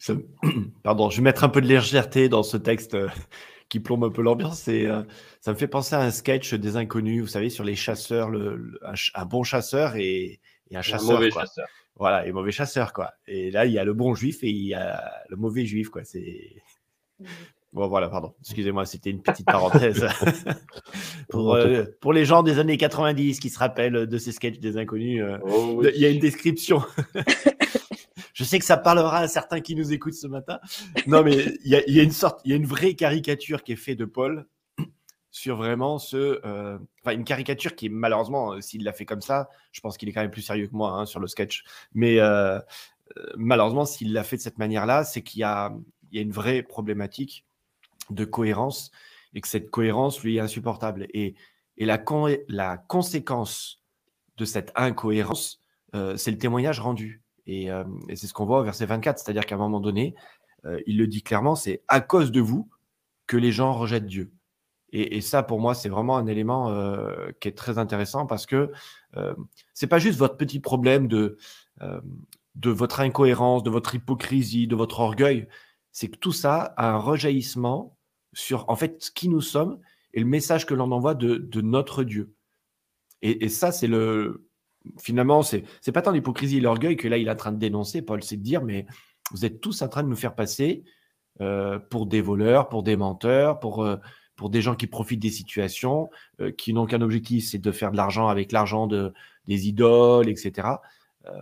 Pardon, 0.82 1.10
je 1.10 1.16
vais 1.16 1.22
mettre 1.22 1.44
un 1.44 1.48
peu 1.48 1.60
de 1.60 1.66
légèreté 1.66 2.28
dans 2.28 2.42
ce 2.42 2.56
texte 2.56 2.94
euh, 2.94 3.08
qui 3.68 3.80
plombe 3.80 4.04
un 4.04 4.10
peu 4.10 4.22
l'ambiance. 4.22 4.68
Et 4.68 4.86
euh, 4.86 5.02
ça 5.40 5.52
me 5.52 5.56
fait 5.56 5.68
penser 5.68 5.94
à 5.94 6.00
un 6.00 6.10
sketch 6.10 6.54
des 6.54 6.76
inconnus, 6.76 7.22
vous 7.22 7.28
savez, 7.28 7.50
sur 7.50 7.64
les 7.64 7.76
chasseurs, 7.76 8.30
le, 8.30 8.78
un, 9.14 9.24
bon 9.24 9.42
chasseur 9.42 9.96
et, 9.96 10.40
un 10.72 10.82
chasseur. 10.82 11.10
Un 11.10 11.14
mauvais 11.14 11.30
chasseur. 11.30 11.66
Voilà, 11.98 12.26
et 12.26 12.32
mauvais 12.32 12.52
chasseur, 12.52 12.92
quoi. 12.92 13.12
Et 13.26 13.50
là, 13.50 13.64
il 13.64 13.72
y 13.72 13.78
a 13.78 13.84
le 13.84 13.94
bon 13.94 14.14
juif 14.14 14.42
et 14.42 14.50
il 14.50 14.66
y 14.66 14.74
a 14.74 15.02
le 15.28 15.36
mauvais 15.36 15.64
juif, 15.64 15.88
quoi. 15.88 16.04
C'est. 16.04 16.62
Bon, 17.72 17.88
voilà, 17.88 18.08
pardon. 18.08 18.34
Excusez-moi, 18.40 18.84
c'était 18.86 19.10
une 19.10 19.22
petite 19.22 19.46
parenthèse. 19.46 20.06
pour, 21.30 21.54
euh, 21.56 21.84
pour, 22.00 22.12
les 22.12 22.24
gens 22.24 22.42
des 22.42 22.58
années 22.58 22.76
90 22.76 23.40
qui 23.40 23.50
se 23.50 23.58
rappellent 23.58 24.06
de 24.06 24.18
ces 24.18 24.32
sketchs 24.32 24.60
des 24.60 24.76
inconnus, 24.76 25.22
euh, 25.22 25.38
oh, 25.42 25.82
il 25.94 26.00
y 26.00 26.04
a 26.04 26.10
une 26.10 26.20
description. 26.20 26.82
Je 28.34 28.44
sais 28.44 28.58
que 28.58 28.66
ça 28.66 28.76
parlera 28.76 29.20
à 29.20 29.28
certains 29.28 29.60
qui 29.60 29.74
nous 29.74 29.94
écoutent 29.94 30.14
ce 30.14 30.26
matin. 30.26 30.58
Non, 31.06 31.22
mais 31.22 31.36
il 31.64 31.70
y 31.70 31.76
a, 31.76 31.88
y 31.88 32.00
a, 32.00 32.02
une 32.02 32.10
sorte, 32.10 32.40
il 32.44 32.50
y 32.50 32.54
a 32.54 32.56
une 32.56 32.66
vraie 32.66 32.94
caricature 32.94 33.62
qui 33.62 33.72
est 33.72 33.76
faite 33.76 33.98
de 33.98 34.04
Paul 34.04 34.46
sur 35.36 35.56
vraiment 35.56 35.98
ce. 35.98 36.40
Euh, 36.46 36.78
enfin, 37.02 37.14
une 37.14 37.24
caricature 37.24 37.76
qui, 37.76 37.90
malheureusement, 37.90 38.54
euh, 38.54 38.62
s'il 38.62 38.84
l'a 38.84 38.94
fait 38.94 39.04
comme 39.04 39.20
ça, 39.20 39.50
je 39.70 39.82
pense 39.82 39.98
qu'il 39.98 40.08
est 40.08 40.12
quand 40.12 40.22
même 40.22 40.30
plus 40.30 40.40
sérieux 40.40 40.66
que 40.66 40.74
moi 40.74 40.92
hein, 40.92 41.04
sur 41.04 41.20
le 41.20 41.26
sketch. 41.26 41.62
Mais 41.92 42.20
euh, 42.20 42.58
malheureusement, 43.36 43.84
s'il 43.84 44.14
l'a 44.14 44.24
fait 44.24 44.38
de 44.38 44.40
cette 44.40 44.56
manière-là, 44.56 45.04
c'est 45.04 45.20
qu'il 45.20 45.40
y 45.40 45.44
a, 45.44 45.76
il 46.10 46.16
y 46.16 46.20
a 46.20 46.22
une 46.22 46.32
vraie 46.32 46.62
problématique 46.62 47.44
de 48.08 48.24
cohérence 48.24 48.90
et 49.34 49.42
que 49.42 49.48
cette 49.48 49.70
cohérence 49.70 50.22
lui 50.22 50.38
est 50.38 50.40
insupportable. 50.40 51.06
Et, 51.12 51.34
et 51.76 51.84
la, 51.84 52.02
la 52.48 52.78
conséquence 52.78 53.82
de 54.38 54.46
cette 54.46 54.72
incohérence, 54.74 55.60
c'est 56.16 56.30
le 56.30 56.38
témoignage 56.38 56.80
rendu. 56.80 57.22
Et, 57.46 57.66
et 57.66 58.16
c'est 58.16 58.26
ce 58.26 58.32
qu'on 58.32 58.46
voit 58.46 58.60
au 58.60 58.64
verset 58.64 58.86
24, 58.86 59.18
c'est-à-dire 59.18 59.44
qu'à 59.44 59.56
un 59.56 59.58
moment 59.58 59.80
donné, 59.80 60.14
il 60.86 60.96
le 60.98 61.06
dit 61.06 61.22
clairement, 61.22 61.56
c'est 61.56 61.82
à 61.88 62.00
cause 62.00 62.32
de 62.32 62.40
vous 62.40 62.70
que 63.26 63.36
les 63.36 63.52
gens 63.52 63.72
rejettent 63.72 64.06
Dieu. 64.06 64.32
Et, 64.98 65.20
ça, 65.20 65.42
pour 65.42 65.60
moi, 65.60 65.74
c'est 65.74 65.90
vraiment 65.90 66.16
un 66.16 66.26
élément 66.26 66.70
euh, 66.70 67.30
qui 67.40 67.48
est 67.48 67.56
très 67.56 67.76
intéressant 67.76 68.24
parce 68.24 68.46
que 68.46 68.72
euh, 69.18 69.34
c'est 69.74 69.86
pas 69.86 69.98
juste 69.98 70.18
votre 70.18 70.38
petit 70.38 70.58
problème 70.58 71.06
de, 71.06 71.36
euh, 71.82 72.00
de 72.54 72.70
votre 72.70 73.00
incohérence, 73.00 73.62
de 73.62 73.68
votre 73.68 73.94
hypocrisie, 73.94 74.66
de 74.66 74.74
votre 74.74 75.00
orgueil. 75.00 75.48
C'est 75.92 76.08
que 76.08 76.16
tout 76.16 76.32
ça 76.32 76.72
a 76.78 76.92
un 76.92 76.96
rejaillissement 76.96 77.98
sur, 78.32 78.64
en 78.70 78.76
fait, 78.76 79.10
qui 79.14 79.28
nous 79.28 79.42
sommes 79.42 79.78
et 80.14 80.20
le 80.20 80.26
message 80.26 80.64
que 80.64 80.72
l'on 80.72 80.90
envoie 80.90 81.14
de, 81.14 81.60
notre 81.60 82.02
Dieu. 82.02 82.34
Et, 83.20 83.50
ça, 83.50 83.72
c'est 83.72 83.88
le. 83.88 84.48
Finalement, 84.98 85.42
c'est 85.42 85.92
pas 85.92 86.00
tant 86.00 86.12
l'hypocrisie 86.12 86.58
et 86.58 86.60
l'orgueil 86.60 86.96
que 86.96 87.08
là, 87.08 87.18
il 87.18 87.26
est 87.28 87.30
en 87.30 87.36
train 87.36 87.52
de 87.52 87.58
dénoncer, 87.58 88.00
Paul, 88.00 88.22
c'est 88.22 88.36
de 88.38 88.42
dire, 88.42 88.62
mais 88.62 88.86
vous 89.30 89.44
êtes 89.44 89.60
tous 89.60 89.82
en 89.82 89.88
train 89.88 90.04
de 90.04 90.08
nous 90.08 90.16
faire 90.16 90.34
passer 90.34 90.84
euh, 91.42 91.78
pour 91.78 92.06
des 92.06 92.22
voleurs, 92.22 92.68
pour 92.70 92.82
des 92.82 92.96
menteurs, 92.96 93.58
pour 93.58 93.84
pour 94.36 94.50
des 94.50 94.60
gens 94.60 94.74
qui 94.74 94.86
profitent 94.86 95.20
des 95.20 95.30
situations, 95.30 96.10
euh, 96.40 96.52
qui 96.52 96.72
n'ont 96.72 96.86
qu'un 96.86 97.00
objectif, 97.00 97.48
c'est 97.48 97.58
de 97.58 97.72
faire 97.72 97.90
de 97.90 97.96
l'argent 97.96 98.28
avec 98.28 98.52
l'argent 98.52 98.86
de, 98.86 99.12
des 99.48 99.68
idoles, 99.68 100.28
etc. 100.28 100.68
Euh, 101.26 101.32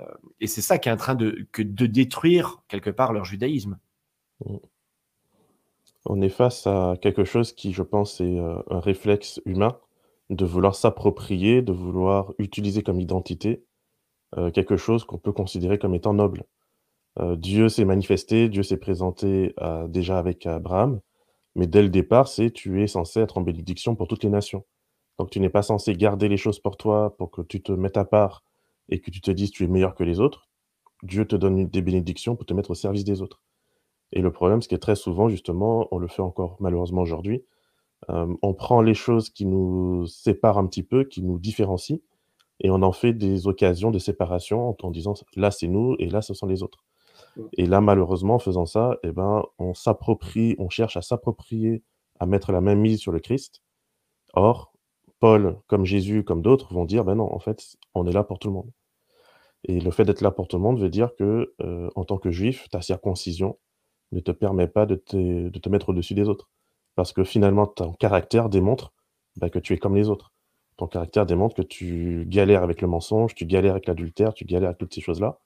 et 0.40 0.46
c'est 0.46 0.62
ça 0.62 0.78
qui 0.78 0.88
est 0.88 0.92
en 0.92 0.96
train 0.96 1.16
de, 1.16 1.46
de 1.58 1.86
détruire 1.86 2.62
quelque 2.68 2.90
part 2.90 3.12
leur 3.12 3.24
judaïsme. 3.24 3.78
On 6.06 6.22
est 6.22 6.28
face 6.28 6.66
à 6.66 6.94
quelque 7.00 7.24
chose 7.24 7.52
qui, 7.52 7.72
je 7.72 7.82
pense, 7.82 8.20
est 8.20 8.38
euh, 8.38 8.56
un 8.70 8.80
réflexe 8.80 9.40
humain 9.44 9.76
de 10.30 10.44
vouloir 10.44 10.74
s'approprier, 10.74 11.60
de 11.60 11.72
vouloir 11.72 12.32
utiliser 12.38 12.82
comme 12.82 13.00
identité 13.00 13.62
quelque 14.52 14.76
chose 14.76 15.04
qu'on 15.04 15.18
peut 15.18 15.30
considérer 15.30 15.78
comme 15.78 15.94
étant 15.94 16.12
noble. 16.12 16.44
Dieu 17.36 17.68
s'est 17.68 17.84
manifesté, 17.84 18.48
Dieu 18.48 18.64
s'est 18.64 18.78
présenté 18.78 19.54
déjà 19.86 20.18
avec 20.18 20.44
Abraham, 20.46 21.00
mais 21.54 21.66
dès 21.66 21.82
le 21.82 21.88
départ, 21.88 22.28
c'est 22.28 22.50
tu 22.50 22.82
es 22.82 22.86
censé 22.86 23.20
être 23.20 23.38
en 23.38 23.42
bénédiction 23.42 23.94
pour 23.94 24.08
toutes 24.08 24.24
les 24.24 24.30
nations. 24.30 24.64
Donc 25.18 25.30
tu 25.30 25.40
n'es 25.40 25.50
pas 25.50 25.62
censé 25.62 25.94
garder 25.94 26.28
les 26.28 26.36
choses 26.36 26.58
pour 26.58 26.76
toi, 26.76 27.16
pour 27.16 27.30
que 27.30 27.42
tu 27.42 27.62
te 27.62 27.72
mettes 27.72 27.96
à 27.96 28.04
part 28.04 28.42
et 28.88 29.00
que 29.00 29.10
tu 29.10 29.20
te 29.20 29.30
dises 29.30 29.50
tu 29.50 29.64
es 29.64 29.68
meilleur 29.68 29.94
que 29.94 30.04
les 30.04 30.20
autres. 30.20 30.48
Dieu 31.02 31.26
te 31.26 31.36
donne 31.36 31.66
des 31.66 31.82
bénédictions 31.82 32.36
pour 32.36 32.46
te 32.46 32.54
mettre 32.54 32.70
au 32.70 32.74
service 32.74 33.04
des 33.04 33.22
autres. 33.22 33.40
Et 34.12 34.20
le 34.22 34.32
problème, 34.32 34.62
c'est 34.62 34.70
que 34.70 34.76
très 34.76 34.96
souvent, 34.96 35.28
justement, 35.28 35.88
on 35.90 35.98
le 35.98 36.08
fait 36.08 36.22
encore 36.22 36.56
malheureusement 36.60 37.02
aujourd'hui, 37.02 37.44
on 38.08 38.54
prend 38.54 38.82
les 38.82 38.94
choses 38.94 39.30
qui 39.30 39.46
nous 39.46 40.06
séparent 40.06 40.58
un 40.58 40.66
petit 40.66 40.82
peu, 40.82 41.04
qui 41.04 41.22
nous 41.22 41.38
différencient, 41.38 42.00
et 42.60 42.70
on 42.70 42.82
en 42.82 42.92
fait 42.92 43.12
des 43.12 43.46
occasions 43.46 43.90
de 43.90 43.98
séparation 43.98 44.76
en, 44.80 44.90
disant 44.90 45.14
là 45.36 45.50
c'est 45.50 45.66
nous 45.66 45.96
et 45.98 46.08
là 46.08 46.22
ce 46.22 46.34
sont 46.34 46.46
les 46.46 46.62
autres. 46.62 46.84
Et 47.54 47.66
là, 47.66 47.80
malheureusement, 47.80 48.36
en 48.36 48.38
faisant 48.38 48.66
ça, 48.66 48.98
eh 49.02 49.12
ben, 49.12 49.44
on 49.58 49.74
s'approprie, 49.74 50.54
on 50.58 50.68
cherche 50.68 50.96
à 50.96 51.02
s'approprier, 51.02 51.82
à 52.20 52.26
mettre 52.26 52.52
la 52.52 52.60
même 52.60 52.80
mise 52.80 53.00
sur 53.00 53.12
le 53.12 53.20
Christ. 53.20 53.62
Or, 54.34 54.72
Paul, 55.20 55.58
comme 55.66 55.84
Jésus, 55.84 56.24
comme 56.24 56.42
d'autres, 56.42 56.72
vont 56.74 56.84
dire 56.84 57.04
ben 57.04 57.16
non, 57.16 57.32
en 57.32 57.38
fait, 57.38 57.76
on 57.94 58.06
est 58.06 58.12
là 58.12 58.24
pour 58.24 58.38
tout 58.38 58.48
le 58.48 58.54
monde. 58.54 58.70
Et 59.64 59.80
le 59.80 59.90
fait 59.90 60.04
d'être 60.04 60.20
là 60.20 60.30
pour 60.30 60.48
tout 60.48 60.56
le 60.56 60.62
monde 60.62 60.78
veut 60.78 60.90
dire 60.90 61.14
que, 61.16 61.54
en 61.94 62.04
tant 62.04 62.18
que 62.18 62.30
juif, 62.30 62.68
ta 62.70 62.82
circoncision 62.82 63.58
ne 64.12 64.20
te 64.20 64.30
permet 64.30 64.68
pas 64.68 64.86
de 64.86 64.94
te, 64.96 65.48
de 65.48 65.58
te 65.58 65.68
mettre 65.68 65.88
au-dessus 65.90 66.14
des 66.14 66.28
autres. 66.28 66.50
Parce 66.94 67.12
que 67.12 67.24
finalement, 67.24 67.66
ton 67.66 67.92
caractère 67.92 68.48
démontre 68.48 68.92
bah, 69.36 69.50
que 69.50 69.58
tu 69.58 69.72
es 69.72 69.78
comme 69.78 69.96
les 69.96 70.08
autres. 70.08 70.32
Ton 70.76 70.86
caractère 70.86 71.26
démontre 71.26 71.54
que 71.54 71.62
tu 71.62 72.24
galères 72.26 72.62
avec 72.62 72.80
le 72.82 72.88
mensonge, 72.88 73.34
tu 73.34 73.46
galères 73.46 73.72
avec 73.72 73.86
l'adultère, 73.86 74.34
tu 74.34 74.44
galères 74.44 74.70
avec 74.70 74.78
toutes 74.78 74.94
ces 74.94 75.00
choses-là. 75.00 75.40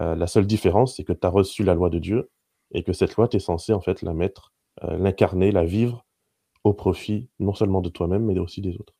Euh, 0.00 0.14
la 0.14 0.26
seule 0.26 0.46
différence, 0.46 0.96
c'est 0.96 1.04
que 1.04 1.12
tu 1.12 1.26
as 1.26 1.30
reçu 1.30 1.62
la 1.62 1.74
loi 1.74 1.90
de 1.90 1.98
Dieu 1.98 2.30
et 2.72 2.82
que 2.82 2.92
cette 2.92 3.16
loi, 3.16 3.28
tu 3.28 3.36
es 3.36 3.40
censé 3.40 3.72
en 3.72 3.80
fait 3.80 4.02
la 4.02 4.14
mettre, 4.14 4.52
euh, 4.82 4.96
l'incarner, 4.96 5.52
la 5.52 5.64
vivre 5.64 6.04
au 6.64 6.72
profit 6.72 7.28
non 7.38 7.54
seulement 7.54 7.80
de 7.80 7.88
toi-même, 7.88 8.24
mais 8.24 8.38
aussi 8.38 8.60
des 8.60 8.76
autres. 8.76 8.94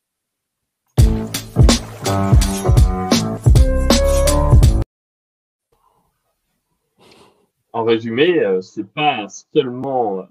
En 7.73 7.85
résumé, 7.85 8.39
euh, 8.41 8.61
c'est 8.61 8.93
pas 8.93 9.27
seulement 9.53 10.27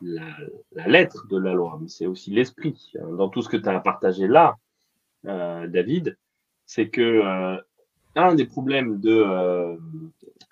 la, 0.00 0.86
lettre 0.86 1.26
de 1.28 1.36
la 1.36 1.52
loi, 1.52 1.78
mais 1.80 1.88
c'est 1.88 2.06
aussi 2.06 2.30
l'esprit. 2.30 2.92
Dans 2.94 3.28
tout 3.28 3.42
ce 3.42 3.48
que 3.48 3.56
tu 3.56 3.68
as 3.68 3.80
partagé 3.80 4.26
là, 4.26 4.56
euh, 5.26 5.66
David, 5.66 6.16
c'est 6.66 6.88
que 6.88 7.00
euh, 7.00 7.56
un 8.16 8.34
des 8.34 8.46
problèmes 8.46 9.00
de 9.00 9.10
euh, 9.10 9.76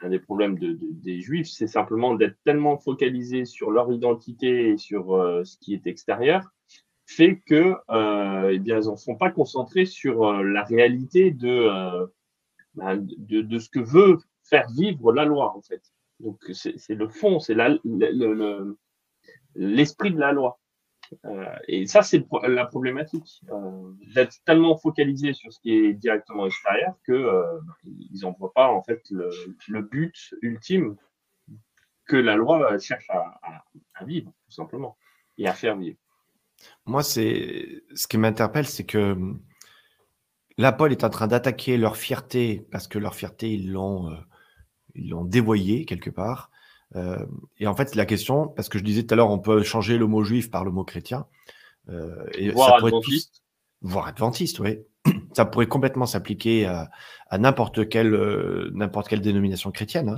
un 0.00 0.09
des 0.11 0.18
problèmes 0.18 0.59
de, 0.59 0.78
des 0.80 1.21
juifs, 1.21 1.49
c'est 1.49 1.66
simplement 1.66 2.14
d'être 2.14 2.37
tellement 2.44 2.78
focalisés 2.78 3.44
sur 3.44 3.71
leur 3.71 3.90
identité 3.92 4.71
et 4.71 4.76
sur 4.76 5.06
ce 5.44 5.56
qui 5.59 5.75
est 5.75 5.87
extérieur, 5.87 6.42
fait 7.06 7.40
que 7.47 7.75
eh 8.50 8.59
bien 8.59 8.80
ils 8.80 8.90
ne 8.90 8.97
sont 8.97 9.16
pas 9.16 9.30
concentrés 9.30 9.87
sur 9.87 10.30
la 10.42 10.62
réalité 10.64 11.30
de, 11.30 11.71
ben, 12.75 12.97
de, 12.99 13.40
de 13.40 13.59
ce 13.59 13.71
que 13.71 13.80
veut 13.80 14.18
faire 14.42 14.68
vivre 14.76 15.12
la 15.12 15.25
loi 15.25 15.56
en 15.56 15.62
fait. 15.62 15.83
Donc 16.21 16.38
c'est 16.52 16.94
le 16.94 17.09
fond, 17.09 17.40
c'est 17.40 17.54
le, 17.54 17.80
le, 17.85 18.78
l'esprit 19.54 20.12
de 20.12 20.21
la 20.21 20.33
loi. 20.33 20.59
Euh, 21.25 21.44
et 21.68 21.87
ça, 21.87 22.02
c'est 22.02 22.25
la 22.46 22.66
problématique. 22.66 23.42
Euh, 23.50 23.92
d'être 24.14 24.37
tellement 24.44 24.76
focalisé 24.76 25.32
sur 25.32 25.52
ce 25.52 25.61
qui 25.61 25.73
est 25.73 25.92
directement 25.92 26.46
extérieur 26.46 26.94
que 27.04 27.12
euh, 27.12 27.61
ils 27.84 28.20
n'en 28.23 28.32
voient 28.32 28.52
pas 28.52 28.68
en 28.68 28.82
fait 28.82 29.02
le, 29.11 29.82
but 29.82 30.34
ultime 30.43 30.97
que 32.06 32.17
la 32.17 32.36
loi 32.36 32.78
cherche 32.78 33.08
à, 33.10 34.04
vivre, 34.04 34.30
tout 34.47 34.52
simplement, 34.52 34.97
et 35.38 35.49
à 35.49 35.54
faire 35.54 35.76
vivre. 35.76 35.97
Moi, 36.86 37.02
c'est 37.02 37.82
ce 37.95 38.06
qui 38.06 38.19
m'interpelle, 38.19 38.67
c'est 38.67 38.84
que 38.84 39.17
là, 40.58 40.73
Paul 40.73 40.93
est 40.93 41.04
en 41.04 41.10
train 41.10 41.26
d'attaquer 41.26 41.78
leur 41.78 41.97
fierté 41.97 42.67
parce 42.71 42.88
que 42.88 42.99
leur 42.99 43.14
fierté, 43.14 43.52
ils 43.52 43.73
l'ont, 43.73 44.14
ils 44.95 45.08
l'ont 45.08 45.25
dévoyé 45.25 45.86
quelque 45.86 46.10
part. 46.10 46.50
Euh, 46.97 47.25
et 47.59 47.67
en 47.67 47.75
fait, 47.75 47.95
la 47.95 48.07
question, 48.07 48.49
parce 48.49 48.69
que 48.69 48.78
je 48.78 48.85
disais 48.85 49.02
tout 49.04 49.15
à 49.15 49.17
l'heure, 49.17 49.30
on 49.30 49.39
peut 49.39 49.63
changer 49.63 49.99
le 49.99 50.07
mot 50.07 50.23
juif 50.25 50.50
par 50.50 50.65
le 50.65 50.71
mot 50.71 50.85
chrétien. 50.85 51.26
Euh, 51.89 52.25
et 52.35 52.50
voire 52.50 52.75
adventiste. 52.75 53.43
Voire 53.83 54.07
adventiste, 54.07 54.61
oui. 54.61 54.78
Ça 55.33 55.45
pourrait 55.45 55.67
complètement 55.67 56.07
s'appliquer 56.07 56.67
à, 56.67 56.91
n'importe 57.39 57.89
quelle, 57.89 58.15
euh, 58.15 58.71
n'importe 58.73 59.09
quelle 59.09 59.21
dénomination 59.21 59.71
chrétienne. 59.71 60.17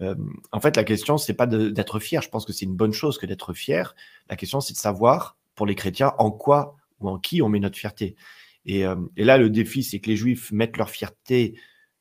Hein. 0.00 0.14
en 0.50 0.60
fait, 0.60 0.76
la 0.76 0.84
question, 0.84 1.18
c'est 1.18 1.34
pas 1.34 1.46
d'être 1.46 1.98
fier. 1.98 2.22
Je 2.22 2.30
pense 2.30 2.44
que 2.44 2.52
c'est 2.52 2.64
une 2.64 2.74
bonne 2.74 2.92
chose 2.92 3.18
que 3.18 3.26
d'être 3.26 3.52
fier. 3.52 3.94
La 4.28 4.36
question, 4.36 4.60
c'est 4.60 4.72
de 4.72 4.78
savoir, 4.78 5.36
pour 5.54 5.66
les 5.66 5.74
chrétiens, 5.74 6.14
en 6.18 6.30
quoi 6.30 6.76
ou 7.00 7.08
en 7.08 7.18
qui 7.18 7.42
on 7.42 7.48
met 7.48 7.60
notre 7.60 7.78
fierté. 7.78 8.16
Et, 8.66 8.84
et 9.16 9.24
là, 9.24 9.36
le 9.36 9.50
défi, 9.50 9.82
c'est 9.82 10.00
que 10.00 10.08
les 10.08 10.16
juifs 10.16 10.50
mettent 10.50 10.78
leur 10.78 10.88
fierté 10.88 11.54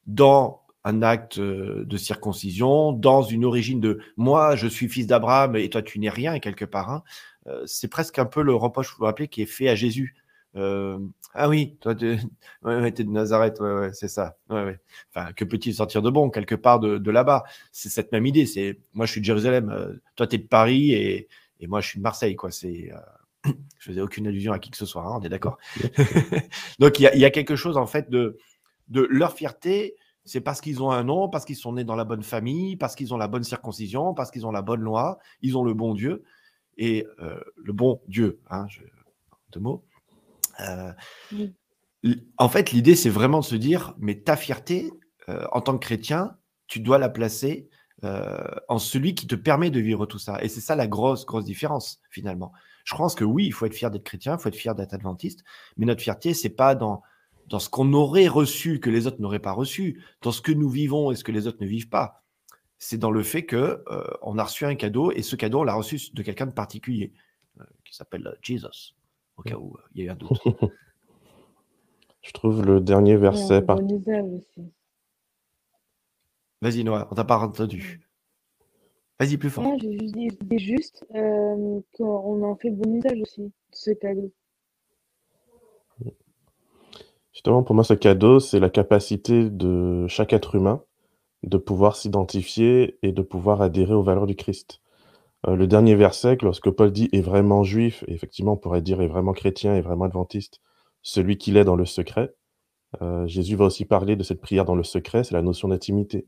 dans 0.07 0.62
un 0.83 1.01
acte 1.01 1.39
euh, 1.39 1.85
de 1.85 1.97
circoncision, 1.97 2.91
dans 2.91 3.21
une 3.21 3.45
origine 3.45 3.79
de 3.79 3.99
moi, 4.17 4.55
je 4.55 4.67
suis 4.67 4.89
fils 4.89 5.07
d'Abraham 5.07 5.55
et 5.55 5.69
toi, 5.69 5.81
tu 5.81 5.99
n'es 5.99 6.09
rien, 6.09 6.39
quelque 6.39 6.65
part. 6.65 6.89
Hein. 6.91 7.03
Euh, 7.47 7.63
c'est 7.65 7.87
presque 7.87 8.19
un 8.19 8.25
peu 8.25 8.41
le 8.41 8.53
reproche, 8.53 8.91
vous 8.91 8.97
vous 8.99 9.05
rappelez, 9.05 9.27
qui 9.27 9.41
est 9.41 9.47
fait 9.47 9.69
à 9.69 9.75
Jésus. 9.75 10.15
Euh, 10.55 10.99
ah 11.33 11.49
oui, 11.49 11.77
toi, 11.79 11.95
tu 11.95 12.11
es 12.67 12.91
de 12.91 13.03
Nazareth, 13.09 13.59
ouais, 13.59 13.91
c'est 13.93 14.07
ça. 14.07 14.37
Enfin, 14.49 15.31
que 15.33 15.45
peut-il 15.45 15.73
sortir 15.73 16.01
de 16.01 16.09
bon, 16.09 16.29
quelque 16.29 16.55
part 16.55 16.79
de, 16.79 17.11
là-bas? 17.11 17.43
C'est 17.71 17.89
cette 17.89 18.11
même 18.11 18.25
idée. 18.25 18.45
C'est 18.45 18.79
moi, 18.93 19.05
je 19.05 19.11
suis 19.11 19.21
de 19.21 19.25
Jérusalem, 19.25 19.99
toi, 20.15 20.27
tu 20.27 20.35
es 20.35 20.39
de 20.39 20.47
Paris 20.47 20.91
et, 20.91 21.27
et, 21.59 21.67
moi, 21.67 21.81
je 21.81 21.87
suis 21.87 21.97
de 21.99 22.03
Marseille. 22.03 22.35
quoi. 22.35 22.51
C'est 22.51 22.91
je 23.45 23.51
faisais 23.79 24.01
aucune 24.01 24.27
allusion 24.27 24.53
à 24.53 24.59
qui 24.59 24.69
que 24.69 24.77
ce 24.77 24.85
soit, 24.85 25.03
hein, 25.03 25.17
on 25.19 25.21
est 25.21 25.29
d'accord. 25.29 25.57
Donc, 26.79 26.99
il 26.99 27.09
y, 27.13 27.19
y, 27.19 27.25
a 27.25 27.31
quelque 27.31 27.55
chose, 27.55 27.77
en 27.77 27.87
fait, 27.87 28.09
de, 28.09 28.37
de 28.89 29.07
leur 29.09 29.33
fierté 29.33 29.95
c'est 30.25 30.41
parce 30.41 30.61
qu'ils 30.61 30.81
ont 30.81 30.91
un 30.91 31.03
nom, 31.03 31.29
parce 31.29 31.45
qu'ils 31.45 31.55
sont 31.55 31.73
nés 31.73 31.83
dans 31.83 31.95
la 31.95 32.05
bonne 32.05 32.23
famille, 32.23 32.77
parce 32.77 32.95
qu'ils 32.95 33.13
ont 33.13 33.17
la 33.17 33.27
bonne 33.27 33.43
circoncision, 33.43 34.13
parce 34.13 34.31
qu'ils 34.31 34.45
ont 34.45 34.51
la 34.51 34.61
bonne 34.61 34.81
loi, 34.81 35.19
ils 35.41 35.57
ont 35.57 35.63
le 35.63 35.73
bon 35.73 35.93
Dieu. 35.93 36.23
Et 36.77 37.05
euh, 37.19 37.39
le 37.57 37.73
bon 37.73 38.01
Dieu, 38.07 38.39
hein, 38.49 38.65
deux 39.51 39.59
mots. 39.59 39.85
Euh, 40.61 40.93
en 42.37 42.49
fait, 42.49 42.71
l'idée, 42.71 42.95
c'est 42.95 43.09
vraiment 43.09 43.39
de 43.39 43.45
se 43.45 43.55
dire, 43.55 43.95
mais 43.99 44.19
ta 44.21 44.35
fierté, 44.35 44.91
euh, 45.29 45.45
en 45.51 45.61
tant 45.61 45.73
que 45.77 45.85
chrétien, 45.85 46.37
tu 46.67 46.79
dois 46.79 46.97
la 46.97 47.09
placer 47.09 47.69
en 48.67 48.79
celui 48.79 49.15
qui 49.15 49.27
te 49.27 49.35
permet 49.35 49.71
de 49.71 49.79
vivre 49.79 50.05
tout 50.05 50.19
ça. 50.19 50.43
Et 50.43 50.49
c'est 50.49 50.59
ça 50.59 50.75
la 50.75 50.87
grosse, 50.87 51.25
grosse 51.25 51.45
différence, 51.45 52.01
finalement. 52.09 52.51
Je 52.83 52.95
pense 52.95 53.15
que 53.15 53.23
oui, 53.23 53.45
il 53.45 53.53
faut 53.53 53.65
être 53.65 53.73
fier 53.73 53.89
d'être 53.91 54.03
chrétien, 54.03 54.35
il 54.37 54.41
faut 54.41 54.49
être 54.49 54.57
fier 54.57 54.75
d'être 54.75 54.93
adventiste, 54.93 55.45
mais 55.77 55.85
notre 55.85 56.01
fierté, 56.01 56.33
c'est 56.33 56.49
pas 56.49 56.75
dans 56.75 57.01
dans 57.47 57.59
ce 57.59 57.69
qu'on 57.69 57.93
aurait 57.93 58.27
reçu 58.27 58.79
que 58.79 58.89
les 58.89 59.07
autres 59.07 59.21
n'auraient 59.21 59.39
pas 59.39 59.51
reçu, 59.51 60.03
dans 60.21 60.31
ce 60.31 60.41
que 60.41 60.51
nous 60.51 60.69
vivons 60.69 61.11
et 61.11 61.15
ce 61.15 61.23
que 61.23 61.31
les 61.31 61.47
autres 61.47 61.59
ne 61.61 61.67
vivent 61.67 61.89
pas. 61.89 62.23
C'est 62.77 62.97
dans 62.97 63.11
le 63.11 63.23
fait 63.23 63.45
que 63.45 63.83
euh, 63.89 64.03
on 64.21 64.37
a 64.37 64.43
reçu 64.43 64.65
un 64.65 64.75
cadeau 64.75 65.11
et 65.11 65.21
ce 65.21 65.35
cadeau 65.35 65.61
on 65.61 65.63
l'a 65.63 65.73
reçu 65.73 65.99
de 66.13 66.21
quelqu'un 66.21 66.45
de 66.47 66.51
particulier 66.51 67.13
euh, 67.59 67.63
qui 67.85 67.95
s'appelle 67.95 68.27
euh, 68.27 68.35
Jesus. 68.41 68.95
Au 69.37 69.43
cas 69.43 69.55
où 69.55 69.77
il 69.93 70.01
y 70.01 70.03
a 70.03 70.07
eu 70.07 70.09
un 70.09 70.15
doute. 70.15 70.31
Je 72.21 72.31
trouve 72.31 72.63
le 72.65 72.79
dernier 72.79 73.17
verset 73.17 73.61
par. 73.61 73.79
Vas-y 76.61 76.83
Noah, 76.83 77.07
on 77.11 77.15
t'a 77.15 77.25
pas 77.25 77.37
entendu. 77.39 78.07
Vas-y 79.19 79.37
plus 79.37 79.49
fort. 79.49 79.63
Non, 79.65 79.77
je 79.77 79.87
dis 79.87 80.59
juste 80.59 81.05
qu'on 81.09 82.43
en 82.43 82.55
fait 82.55 82.71
bon 82.71 82.95
usage 82.95 83.21
aussi 83.21 83.41
de 83.41 83.51
ce 83.71 83.91
cadeau. 83.91 84.31
Justement, 87.33 87.63
pour 87.63 87.75
moi, 87.75 87.83
ce 87.83 87.93
cadeau, 87.93 88.39
c'est 88.39 88.59
la 88.59 88.69
capacité 88.69 89.49
de 89.49 90.07
chaque 90.07 90.33
être 90.33 90.55
humain 90.55 90.83
de 91.43 91.57
pouvoir 91.57 91.95
s'identifier 91.97 92.97
et 93.03 93.11
de 93.11 93.21
pouvoir 93.21 93.61
adhérer 93.61 93.93
aux 93.93 94.03
valeurs 94.03 94.27
du 94.27 94.35
Christ. 94.35 94.81
Euh, 95.47 95.55
le 95.55 95.67
dernier 95.67 95.95
verset, 95.95 96.37
lorsque 96.41 96.71
Paul 96.71 96.91
dit 96.91 97.09
est 97.13 97.21
vraiment 97.21 97.63
juif, 97.63 98.03
et 98.07 98.13
effectivement, 98.13 98.53
on 98.53 98.57
pourrait 98.57 98.81
dire 98.81 99.01
est 99.01 99.07
vraiment 99.07 99.33
chrétien, 99.33 99.75
est 99.75 99.81
vraiment 99.81 100.05
adventiste, 100.05 100.61
celui 101.03 101.37
qu'il 101.37 101.57
est 101.57 101.65
dans 101.65 101.75
le 101.77 101.85
secret. 101.85 102.33
Euh, 103.01 103.27
Jésus 103.27 103.55
va 103.55 103.65
aussi 103.65 103.85
parler 103.85 104.15
de 104.15 104.23
cette 104.23 104.41
prière 104.41 104.65
dans 104.65 104.75
le 104.75 104.83
secret, 104.83 105.23
c'est 105.23 105.35
la 105.35 105.43
notion 105.43 105.69
d'intimité. 105.69 106.27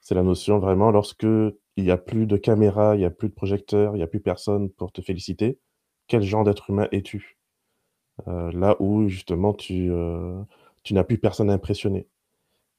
C'est 0.00 0.16
la 0.16 0.24
notion 0.24 0.58
vraiment 0.60 0.90
lorsque 0.92 1.24
il 1.24 1.84
n'y 1.84 1.92
a 1.92 1.98
plus 1.98 2.26
de 2.26 2.36
caméra, 2.36 2.96
il 2.96 3.00
n'y 3.00 3.06
a 3.06 3.10
plus 3.10 3.30
de 3.30 3.34
projecteur, 3.34 3.96
il 3.96 3.98
n'y 3.98 4.04
a 4.04 4.08
plus 4.08 4.20
personne 4.20 4.70
pour 4.70 4.92
te 4.92 5.02
féliciter, 5.02 5.58
quel 6.08 6.22
genre 6.22 6.44
d'être 6.44 6.70
humain 6.70 6.88
es-tu? 6.92 7.37
Euh, 8.26 8.50
là 8.52 8.76
où 8.80 9.08
justement 9.08 9.54
tu, 9.54 9.90
euh, 9.90 10.42
tu 10.82 10.94
n'as 10.94 11.04
plus 11.04 11.18
personne 11.18 11.50
à 11.50 11.52
impressionner. 11.54 12.08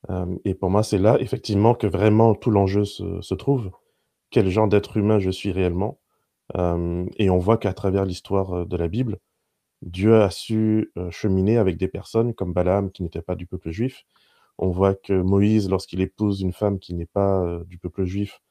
Euh, 0.10 0.38
et 0.46 0.56
pour 0.56 0.70
moi, 0.70 0.84
c'est 0.84 0.98
là 0.98 1.18
effectivement 1.20 1.76
que 1.76 1.88
vraiment 1.88 2.36
tout 2.36 2.52
l'enjeu 2.52 2.86
se, 2.86 3.22
se 3.22 3.36
trouve. 3.36 3.72
Quel 4.32 4.50
genre 4.50 4.68
d'être 4.68 4.98
humain 4.98 5.20
je 5.20 5.32
suis 5.32 5.52
réellement? 5.52 6.00
et 7.18 7.30
on 7.30 7.38
voit 7.38 7.60
qu'à 7.60 7.74
travers 7.74 8.06
l'histoire 8.06 8.66
de 8.66 8.76
la 8.78 8.88
Bible, 8.88 9.20
Dieu 9.84 10.22
a 10.22 10.32
su 10.32 10.92
cheminer 11.12 11.58
avec 11.60 11.78
des 11.78 11.88
personnes 11.88 12.34
comme 12.34 12.54
Balaam 12.54 12.92
qui 12.92 13.04
n'était 13.04 13.22
pas 13.22 13.36
du 13.36 13.46
peuple 13.48 13.72
juif, 13.72 14.06
On 14.58 14.70
voit 14.72 14.96
que 14.96 15.14
Moïse, 15.14 15.70
lorsqu'il 15.70 16.02
épouse 16.02 16.42
une 16.42 16.54
femme 16.54 16.80
qui 16.80 16.96
n'est 16.96 17.06
pas 17.06 17.62
du 17.68 17.78
peuple 17.78 18.06
juif, 18.06 18.42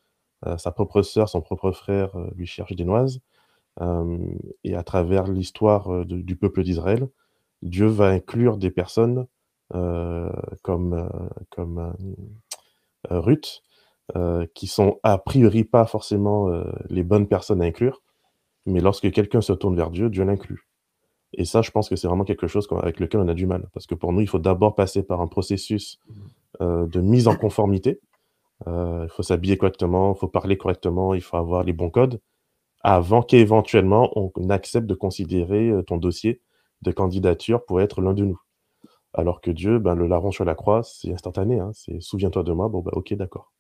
sa 0.59 0.71
propre 0.71 1.03
sœur, 1.03 1.29
son 1.29 1.41
propre 1.43 1.73
frère 1.73 2.17
lui 2.37 2.47
cherche 2.47 2.77
des 2.77 2.85
noises. 2.85 3.21
Et 4.65 4.75
à 4.75 4.83
travers 4.83 5.29
l'histoire 5.29 6.05
du 6.05 6.37
peuple 6.37 6.63
d'Israël, 6.63 7.09
Dieu 7.63 7.87
va 7.87 8.09
inclure 8.09 8.57
des 8.57 8.71
personnes 8.71 9.27
comme, 10.63 11.09
comme 11.51 11.95
Ruth, 13.09 13.63
qui 14.55 14.67
sont 14.67 14.99
a 15.03 15.19
priori 15.19 15.65
pas 15.65 15.85
forcément 15.85 16.51
les 16.89 17.05
bonnes 17.05 17.29
personnes 17.29 17.63
à 17.63 17.67
inclure, 17.67 18.03
mais 18.67 18.81
lorsque 18.81 19.11
quelqu'un 19.11 19.41
se 19.41 19.53
tourne 19.53 19.77
vers 19.77 19.91
Dieu, 19.91 20.11
Dieu 20.11 20.25
l'inclut. 20.25 20.69
Et 21.35 21.45
ça, 21.45 21.63
je 21.63 21.71
pense 21.71 21.89
que 21.89 21.97
c'est 21.97 22.09
vraiment 22.09 22.25
quelque 22.25 22.47
chose 22.47 22.67
avec 22.83 23.01
lequel 23.01 23.21
on 23.21 23.29
a 23.29 23.35
du 23.35 23.47
mal. 23.47 23.69
Parce 23.75 23.87
que 23.87 23.95
pour 23.95 24.13
nous, 24.13 24.21
il 24.21 24.29
faut 24.29 24.39
d'abord 24.39 24.75
passer 24.75 25.03
par 25.03 25.21
un 25.21 25.27
processus 25.27 25.99
mmh. 26.07 26.13
euh, 26.63 26.87
de 26.87 27.01
mise 27.01 27.29
en 27.29 27.37
conformité. 27.37 28.01
Euh, 28.67 29.03
il 29.05 29.11
faut 29.11 29.23
s'habiller 29.23 29.57
correctement, 29.57 30.15
il 30.15 30.19
faut 30.19 30.29
parler 30.29 30.57
correctement, 30.57 31.15
il 31.15 31.21
faut 31.21 31.37
avoir 31.37 31.63
les 31.65 31.73
bons 31.73 31.91
codes 31.91 32.21
avant 32.81 33.23
qu'éventuellement 33.23 34.11
on 34.17 34.51
accepte 34.51 34.87
de 34.87 34.95
considérer 34.95 35.69
euh, 35.69 35.83
ton 35.83 35.97
dossier 35.97 36.41
de 36.83 36.93
candidature 36.93 37.65
pour 37.65 37.81
être 37.81 38.01
l'un 38.01 38.15
de 38.15 38.25
nous. 38.25 38.41
Alors 39.15 39.41
que 39.41 39.51
Dieu, 39.51 39.79
ben, 39.79 39.95
le 39.95 40.07
larron 40.07 40.31
sur 40.31 40.45
la 40.45 40.55
croix, 40.55 40.83
c'est 40.83 41.13
instantané. 41.13 41.59
Hein. 41.59 41.71
c'est 41.75 42.01
souviens-toi 42.01 42.45
de 42.45 42.53
moi, 42.53 42.69
bon, 42.69 42.81
ben, 42.81 42.93
ok, 42.93 43.15
d'accord. 43.15 43.53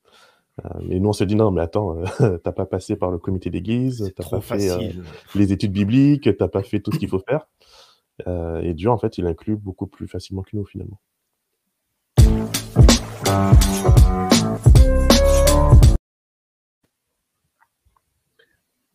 mais 0.82 1.00
nous, 1.00 1.08
on 1.08 1.12
se 1.12 1.24
dit 1.24 1.36
non, 1.36 1.50
mais 1.50 1.62
attends, 1.62 1.96
t'as 2.44 2.52
pas 2.52 2.66
passé 2.66 2.96
par 2.96 3.10
le 3.10 3.18
comité 3.18 3.50
d'église, 3.50 4.12
t'as 4.14 4.28
pas 4.28 4.40
fait 4.40 4.92
les 5.34 5.52
études 5.52 5.72
bibliques, 5.72 6.36
t'as 6.36 6.48
pas 6.48 6.62
fait 6.62 6.80
tout 6.80 6.92
ce 6.92 6.98
qu'il 6.98 7.08
faut 7.08 7.22
faire. 7.28 7.46
Euh, 8.26 8.60
et 8.62 8.74
Dieu, 8.74 8.90
en 8.90 8.98
fait, 8.98 9.18
il 9.18 9.26
inclut 9.26 9.56
beaucoup 9.56 9.86
plus 9.86 10.08
facilement 10.08 10.42
que 10.42 10.56
nous, 10.56 10.64
finalement. 10.64 11.00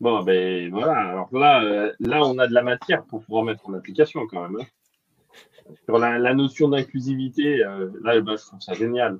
Bon, 0.04 0.22
ben 0.22 0.70
voilà. 0.70 0.98
Alors 1.08 1.34
là, 1.34 1.64
euh, 1.64 1.90
là, 1.98 2.20
on 2.26 2.36
a 2.36 2.46
de 2.46 2.52
la 2.52 2.60
matière 2.60 3.06
pour 3.06 3.24
pouvoir 3.24 3.42
mettre 3.42 3.66
en 3.70 3.72
application 3.72 4.26
quand 4.26 4.46
même. 4.46 4.60
Hein. 4.60 5.72
Sur 5.86 5.96
la, 5.96 6.34
notion 6.34 6.68
d'inclusivité, 6.68 7.64
euh, 7.64 7.90
là, 8.02 8.20
ben, 8.20 8.36
je 8.36 8.44
trouve 8.44 8.60
ça 8.60 8.74
génial. 8.74 9.18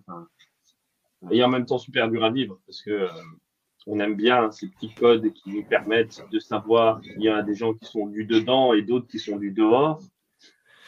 et 1.30 1.42
en 1.42 1.48
même 1.48 1.64
temps 1.64 1.78
super 1.78 2.10
dur 2.10 2.22
à 2.22 2.30
vivre 2.30 2.60
parce 2.66 2.82
que 2.82 3.08
on 3.86 3.98
aime 3.98 4.14
bien 4.14 4.50
ces 4.50 4.68
petits 4.68 4.92
codes 4.92 5.32
qui 5.32 5.54
nous 5.54 5.64
permettent 5.64 6.22
de 6.30 6.38
savoir 6.38 7.00
qu'il 7.00 7.22
y 7.22 7.30
a 7.30 7.40
des 7.40 7.54
gens 7.54 7.72
qui 7.72 7.86
sont 7.86 8.06
du 8.08 8.26
dedans 8.26 8.74
et 8.74 8.82
d'autres 8.82 9.06
qui 9.06 9.18
sont 9.18 9.38
du 9.38 9.52
dehors, 9.52 10.02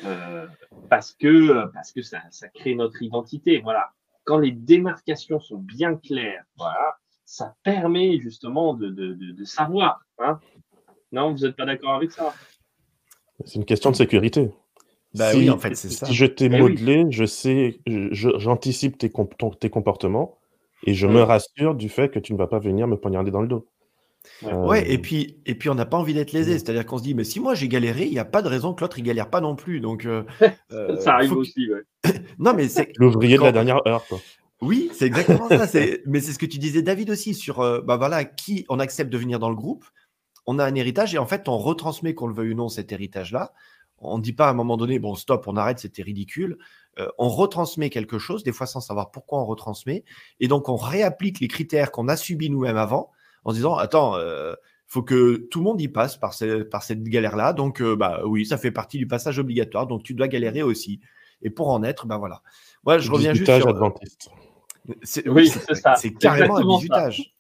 euh, 0.05 0.47
parce 0.91 1.15
que, 1.15 1.73
parce 1.73 1.93
que 1.93 2.03
ça, 2.03 2.21
ça, 2.31 2.49
crée 2.49 2.75
notre 2.75 3.03
identité. 3.03 3.61
Voilà. 3.61 3.95
Quand 4.25 4.37
les 4.37 4.53
démarcations 4.53 5.41
sont 5.41 5.57
bien 5.57 5.97
claires, 5.97 6.45
voilà, 6.59 6.99
ça 7.27 7.57
permet 7.65 8.19
justement 8.21 8.73
de, 8.73 8.89
de, 8.89 9.13
de, 9.13 9.45
savoir. 9.45 10.01
Hein 10.19 10.39
non, 11.13 11.33
vous 11.33 11.41
n'êtes 11.41 11.57
pas 11.57 11.67
d'accord 11.67 11.95
avec 11.95 12.13
ça? 12.13 12.33
C'est 13.45 13.57
une 13.57 13.65
question 13.65 13.91
de 13.91 13.97
sécurité. 13.97 14.51
Bah 15.15 15.33
si, 15.33 15.39
oui, 15.39 15.51
en 15.51 15.59
fait, 15.59 15.75
c'est 15.75 15.91
ça. 15.91 16.07
Si 16.07 16.15
je 16.15 16.25
t'ai 16.25 16.47
eh 16.47 16.49
modelé, 16.49 17.07
je 17.11 17.25
sais, 17.25 17.81
j'anticipe 17.87 18.97
tes, 18.97 19.13
tes 19.61 19.71
comportements 19.71 20.39
et 20.87 20.95
je 20.95 21.07
me 21.07 21.23
rassure 21.23 21.75
du 21.75 21.89
fait 21.89 22.11
que 22.11 22.19
tu 22.19 22.33
ne 22.33 22.39
vas 22.39 22.47
pas 22.47 22.61
venir 22.61 22.87
me 22.87 22.97
poignarder 22.97 23.31
dans 23.31 23.43
le 23.43 23.49
dos. 23.49 23.69
Ouais, 24.43 24.91
et 24.91 24.99
puis, 24.99 25.39
et 25.47 25.55
puis 25.55 25.71
on 25.71 25.75
n'a 25.75 25.87
pas 25.87 25.97
envie 25.97 26.15
d'être 26.15 26.33
lésé. 26.33 26.53
C'est-à-dire 26.53 26.85
qu'on 26.87 26.99
se 26.99 27.03
dit, 27.03 27.15
mais 27.15 27.25
si 27.25 27.41
moi 27.41 27.55
j'ai 27.55 27.69
galéré, 27.69 28.05
il 28.05 28.13
n'y 28.13 28.19
a 28.19 28.25
pas 28.25 28.43
de 28.43 28.49
raison 28.49 28.75
que 28.75 28.83
l'autre 28.83 28.99
il 28.99 29.03
galère 29.03 29.31
pas 29.31 29.41
non 29.41 29.57
plus. 29.57 29.81
Donc, 29.81 30.05
euh, 30.05 30.25
euh, 30.73 30.97
ça 30.97 31.15
arrive 31.15 31.33
aussi, 31.33 31.73
ouais. 31.73 31.83
non, 32.39 32.53
mais 32.55 32.69
c'est 32.69 32.93
l'ouvrier 32.99 33.39
de 33.39 33.43
la 33.43 33.53
dernière 33.53 33.87
heure, 33.87 34.05
quoi. 34.07 34.19
Oui, 34.61 34.91
c'est 34.95 35.07
exactement 35.07 35.49
ça. 35.49 35.67
Mais 36.07 36.21
c'est 36.21 36.33
ce 36.33 36.39
que 36.39 36.47
tu 36.47 36.59
disais, 36.59 36.83
David, 36.83 37.11
aussi, 37.11 37.35
sur 37.35 37.61
euh, 37.61 37.81
bah 37.81 37.97
voilà, 37.97 38.25
qui 38.25 38.65
on 38.69 38.79
accepte 38.79 39.11
de 39.11 39.19
venir 39.19 39.39
dans 39.39 39.51
le 39.51 39.57
groupe. 39.57 39.85
On 40.47 40.59
a 40.59 40.65
un 40.65 40.75
héritage 40.75 41.15
et 41.15 41.19
en 41.19 41.27
fait, 41.27 41.49
on 41.49 41.59
retransmet, 41.59 42.15
qu'on 42.15 42.29
le 42.29 42.35
veuille 42.35 42.53
ou 42.53 42.57
non, 42.57 42.69
cet 42.69 42.93
héritage-là. 42.93 43.53
On 43.99 44.19
ne 44.19 44.23
dit 44.23 44.33
pas 44.33 44.49
à 44.49 44.51
un 44.51 44.55
moment 44.55 44.77
donné, 44.77 44.99
bon, 44.99 45.15
stop, 45.15 45.47
on 45.47 45.57
arrête, 45.57 45.79
c'était 45.79 46.03
ridicule. 46.03 46.59
Euh, 46.99 47.09
on 47.19 47.29
retransmet 47.29 47.91
quelque 47.91 48.19
chose, 48.19 48.43
des 48.45 48.53
fois 48.53 48.67
sans 48.67 48.81
savoir 48.81 49.11
pourquoi 49.11 49.41
on 49.41 49.45
retransmet, 49.45 50.05
et 50.41 50.49
donc 50.49 50.69
on 50.69 50.77
réapplique 50.77 51.41
les 51.41 51.49
critères 51.49 51.93
qu'on 51.93 52.09
a 52.09 52.17
subis 52.17 52.49
nous-mêmes 52.49 52.77
avant, 52.77 53.11
en 53.45 53.51
se 53.51 53.57
disant, 53.57 53.77
attends, 53.77 54.17
il 54.17 54.23
euh, 54.23 54.55
faut 54.87 55.03
que 55.03 55.47
tout 55.51 55.59
le 55.59 55.65
monde 55.65 55.81
y 55.81 55.89
passe 55.89 56.17
par, 56.17 56.35
par 56.71 56.83
cette 56.83 57.03
galère-là, 57.03 57.53
donc 57.53 57.83
euh, 57.83 57.97
bah 57.97 58.23
oui, 58.25 58.47
ça 58.47 58.57
fait 58.57 58.71
partie 58.71 58.99
du 58.99 59.07
passage 59.07 59.39
obligatoire, 59.39 59.87
donc 59.87 60.05
tu 60.05 60.15
dois 60.15 60.29
galérer 60.29 60.63
aussi. 60.63 61.01
Et 61.43 61.51
pour 61.51 61.69
en 61.69 61.83
être, 61.83 62.07
ben 62.07 62.17
voilà. 62.17 62.43
Moi, 62.85 62.99
je 62.99 63.11
reviens 63.11 63.35
juste 63.35 63.55
sur... 63.55 63.69
adventiste. 63.69 64.31
Oui, 65.27 65.49
c'est 65.49 65.75
ça. 65.75 65.97
C'est 65.97 66.13
carrément 66.13 66.57
un 66.57 66.77
bisutage. 66.77 67.35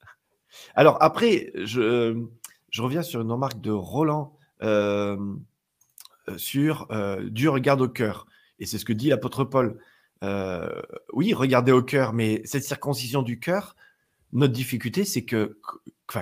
Alors 0.74 0.96
après, 1.00 1.52
je, 1.54 2.24
je, 2.70 2.82
reviens 2.82 3.02
sur 3.02 3.20
une 3.20 3.30
remarque 3.30 3.61
de 3.61 3.70
Roland 3.70 4.37
sur 6.37 6.88
Dieu 7.30 7.50
regarde 7.50 7.80
au 7.80 7.88
cœur. 7.88 8.26
Et 8.59 8.66
c'est 8.66 8.78
ce 8.78 8.85
que 8.85 8.92
dit 8.92 9.09
l'apôtre 9.09 9.44
Paul. 9.44 9.78
Euh, 10.22 10.68
oui, 11.12 11.35
regardez 11.35 11.72
au 11.72 11.82
cœur, 11.82 12.12
mais 12.12 12.42
cette 12.44 12.64
circoncision 12.64 13.22
du 13.22 13.38
cœur, 13.38 13.76
notre 14.32 14.52
difficulté, 14.52 15.04
c'est 15.04 15.24
que 15.24 15.59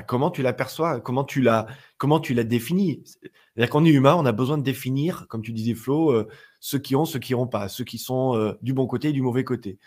comment 0.07 0.31
tu 0.31 0.43
l'aperçois, 0.43 1.01
comment 1.01 1.25
tu 1.25 1.41
la, 1.41 1.67
comment 1.97 2.21
tu 2.21 2.35
la 2.35 2.45
définis? 2.45 3.03
C'est-à-dire 3.05 3.71
qu'on 3.71 3.85
est 3.85 3.91
humain, 3.91 4.15
on 4.17 4.27
a 4.27 4.33
besoin 4.33 4.59
de 4.59 4.63
définir, 4.63 5.27
comme 5.29 5.43
tu 5.43 5.53
disais 5.53 5.75
Flo, 5.75 6.11
euh, 6.11 6.29
ceux 6.61 6.79
qui 6.79 6.97
ont, 6.97 7.05
ceux 7.05 7.19
qui 7.19 7.33
n'ont 7.33 7.47
pas, 7.47 7.69
ceux 7.69 7.85
qui 7.85 7.99
sont 7.99 8.37
euh, 8.37 8.53
du 8.63 8.73
bon 8.73 8.87
côté 8.87 9.09
et 9.09 9.13
du 9.13 9.23
mauvais 9.23 9.45
côté. 9.45 9.79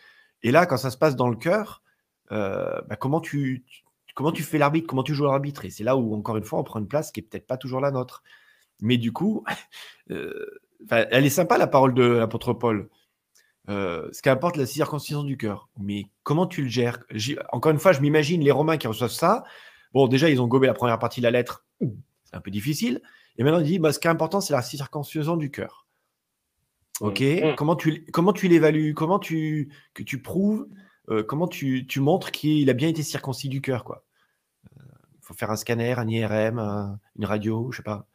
Et 0.43 0.51
là, 0.51 0.65
quand 0.65 0.77
ça 0.77 0.91
se 0.91 0.97
passe 0.97 1.15
dans 1.15 1.29
le 1.29 1.35
cœur, 1.35 1.81
bah, 2.29 2.95
comment 2.99 3.21
tu, 3.21 3.65
fais 4.41 4.57
l'arbitre, 4.57 4.87
comment 4.87 5.03
tu 5.03 5.13
joues 5.13 5.25
l'arbitre? 5.25 5.65
Et 5.65 5.69
c'est 5.69 5.83
là 5.83 5.97
où, 5.97 6.15
encore 6.15 6.37
une 6.37 6.43
fois, 6.43 6.59
on 6.59 6.63
prend 6.63 6.79
une 6.79 6.87
place 6.87 7.11
qui 7.11 7.19
est 7.19 7.23
peut-être 7.23 7.47
pas 7.47 7.57
toujours 7.57 7.81
la 7.81 7.91
nôtre. 7.91 8.23
Mais 8.81 8.97
du 8.97 9.11
coup, 9.11 9.43
elle 10.09 11.25
est 11.25 11.29
sympa 11.29 11.57
la 11.57 11.67
parole 11.67 11.93
de 11.93 12.03
l'apôtre 12.03 12.53
Paul. 12.53 12.89
Euh, 13.69 14.07
ce 14.13 14.21
qu'importe 14.21 14.55
la 14.55 14.65
circoncision 14.65 15.23
du 15.23 15.35
cœur. 15.35 15.69
Mais 15.77 16.05
comment 16.23 16.47
tu 16.47 16.63
le 16.63 16.69
gères? 16.69 17.03
Encore 17.51 17.71
une 17.71 17.79
fois, 17.79 17.91
je 17.91 17.99
m'imagine 17.99 18.41
les 18.41 18.51
Romains 18.51 18.77
qui 18.77 18.87
reçoivent 18.87 19.11
ça. 19.11 19.43
Bon, 19.93 20.07
déjà, 20.07 20.29
ils 20.29 20.41
ont 20.41 20.47
gobé 20.47 20.67
la 20.67 20.73
première 20.73 20.99
partie 20.99 21.19
de 21.19 21.25
la 21.25 21.31
lettre. 21.31 21.65
C'est 22.23 22.35
un 22.35 22.39
peu 22.39 22.51
difficile. 22.51 23.01
Et 23.37 23.43
maintenant, 23.43 23.59
il 23.59 23.65
dit 23.65 23.79
bah, 23.79 23.91
ce 23.91 23.99
qui 23.99 24.07
est 24.07 24.11
important, 24.11 24.39
c'est 24.39 24.53
la 24.53 24.61
circoncision 24.61 25.35
du 25.35 25.51
cœur. 25.51 25.86
Ok 27.01 27.21
mmh. 27.21 27.55
Comment 27.55 27.75
tu, 27.75 28.05
comment 28.11 28.33
tu 28.33 28.47
l'évalues? 28.47 28.93
Comment 28.93 29.19
tu, 29.19 29.69
que 29.93 30.03
tu 30.03 30.21
prouves 30.21 30.67
euh, 31.09 31.23
Comment 31.23 31.47
tu, 31.47 31.85
tu 31.87 31.99
montres 31.99 32.31
qu'il 32.31 32.69
a 32.69 32.73
bien 32.73 32.89
été 32.89 33.03
circoncis 33.03 33.49
du 33.49 33.61
cœur 33.61 33.83
quoi? 33.83 34.03
Il 34.63 34.79
euh, 34.79 34.85
faut 35.21 35.33
faire 35.33 35.51
un 35.51 35.55
scanner, 35.55 35.93
un 35.97 36.07
IRM, 36.07 36.97
une 37.17 37.25
radio, 37.25 37.71
je 37.71 37.77
sais 37.77 37.83
pas. 37.83 38.07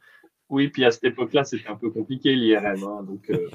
Oui, 0.49 0.67
puis 0.67 0.85
à 0.85 0.91
cette 0.91 1.05
époque-là, 1.05 1.43
c'était 1.43 1.67
un 1.67 1.75
peu 1.75 1.89
compliqué 1.89 2.35
l'IRM. 2.35 2.83
Hein, 2.83 3.03
donc, 3.03 3.29
euh. 3.29 3.49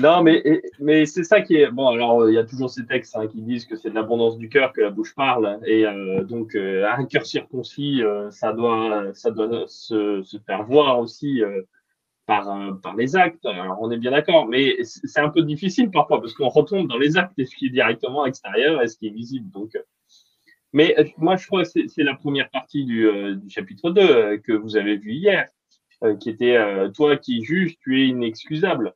non, 0.00 0.22
mais, 0.22 0.62
mais 0.80 1.06
c'est 1.06 1.22
ça 1.22 1.40
qui 1.42 1.56
est. 1.56 1.70
Bon, 1.70 1.88
alors, 1.88 2.28
il 2.28 2.34
y 2.34 2.38
a 2.38 2.44
toujours 2.44 2.70
ces 2.70 2.86
textes 2.86 3.16
hein, 3.16 3.26
qui 3.28 3.42
disent 3.42 3.66
que 3.66 3.76
c'est 3.76 3.90
de 3.90 3.94
l'abondance 3.94 4.38
du 4.38 4.48
cœur 4.48 4.72
que 4.72 4.80
la 4.80 4.90
bouche 4.90 5.14
parle. 5.14 5.60
Et 5.64 5.86
euh, 5.86 6.24
donc, 6.24 6.54
euh, 6.56 6.90
un 6.90 7.04
cœur 7.04 7.26
circoncis, 7.26 8.02
ça 8.30 8.52
doit, 8.52 9.14
ça 9.14 9.30
doit 9.30 9.64
se, 9.68 10.22
se 10.22 10.38
faire 10.38 10.64
voir 10.64 10.98
aussi 10.98 11.42
par, 12.26 12.80
par 12.82 12.96
les 12.96 13.16
actes. 13.16 13.46
Alors, 13.46 13.78
on 13.80 13.90
est 13.90 13.98
bien 13.98 14.10
d'accord, 14.10 14.46
mais 14.46 14.76
c'est 14.82 15.20
un 15.20 15.28
peu 15.28 15.42
difficile 15.42 15.90
parfois 15.90 16.20
parce 16.20 16.34
qu'on 16.34 16.48
retombe 16.48 16.88
dans 16.88 16.98
les 16.98 17.16
actes 17.16 17.38
et 17.38 17.46
ce 17.46 17.54
qui 17.54 17.66
est 17.66 17.70
directement 17.70 18.26
extérieur 18.26 18.82
et 18.82 18.88
ce 18.88 18.96
qui 18.98 19.06
est 19.06 19.10
visible. 19.10 19.50
Donc, 19.50 19.78
mais 20.72 20.94
moi, 21.16 21.36
je 21.36 21.46
crois 21.46 21.62
que 21.62 21.70
c'est 21.88 22.02
la 22.02 22.14
première 22.14 22.50
partie 22.50 22.84
du, 22.84 23.08
du 23.36 23.48
chapitre 23.48 23.90
2 23.90 24.38
que 24.38 24.52
vous 24.52 24.76
avez 24.76 24.96
vu 24.96 25.12
hier. 25.12 25.46
Euh, 26.04 26.14
qui 26.14 26.28
était 26.28 26.56
euh, 26.56 26.90
toi 26.90 27.16
qui 27.16 27.42
juges, 27.42 27.78
tu 27.78 28.02
es 28.02 28.08
inexcusable. 28.08 28.92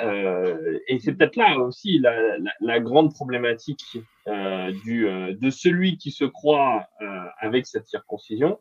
Euh, 0.00 0.78
et 0.86 1.00
c'est 1.00 1.14
peut-être 1.14 1.34
là 1.34 1.58
aussi 1.58 1.98
la, 1.98 2.38
la, 2.38 2.52
la 2.60 2.80
grande 2.80 3.12
problématique 3.12 3.98
euh, 4.28 4.70
du, 4.84 5.04
de 5.04 5.50
celui 5.50 5.96
qui 5.96 6.12
se 6.12 6.24
croit 6.24 6.86
avec 7.38 7.66
cette 7.66 7.88
circoncision 7.88 8.60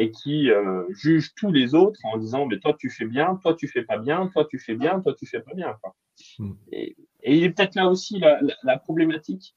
et 0.00 0.12
qui 0.12 0.48
juge 0.90 1.34
tous 1.34 1.50
les 1.50 1.74
autres 1.74 2.00
en 2.04 2.16
disant 2.18 2.46
mais 2.46 2.58
toi 2.60 2.74
tu 2.78 2.88
fais 2.88 3.04
bien, 3.04 3.34
toi 3.42 3.54
tu 3.54 3.66
fais 3.66 3.82
pas 3.82 3.98
bien, 3.98 4.28
toi 4.28 4.46
tu 4.48 4.58
fais 4.58 4.74
bien, 4.74 5.00
toi 5.00 5.12
tu 5.18 5.26
fais 5.26 5.40
pas 5.40 5.54
bien. 5.54 5.76
Quoi. 5.82 5.94
Hmm. 6.38 6.52
Et, 6.70 6.96
et, 7.22 7.36
il 7.36 7.42
est 7.42 7.50
peut-être 7.50 7.74
là 7.74 7.88
aussi 7.88 8.20
la, 8.20 8.40
la 8.62 8.78
problématique. 8.78 9.56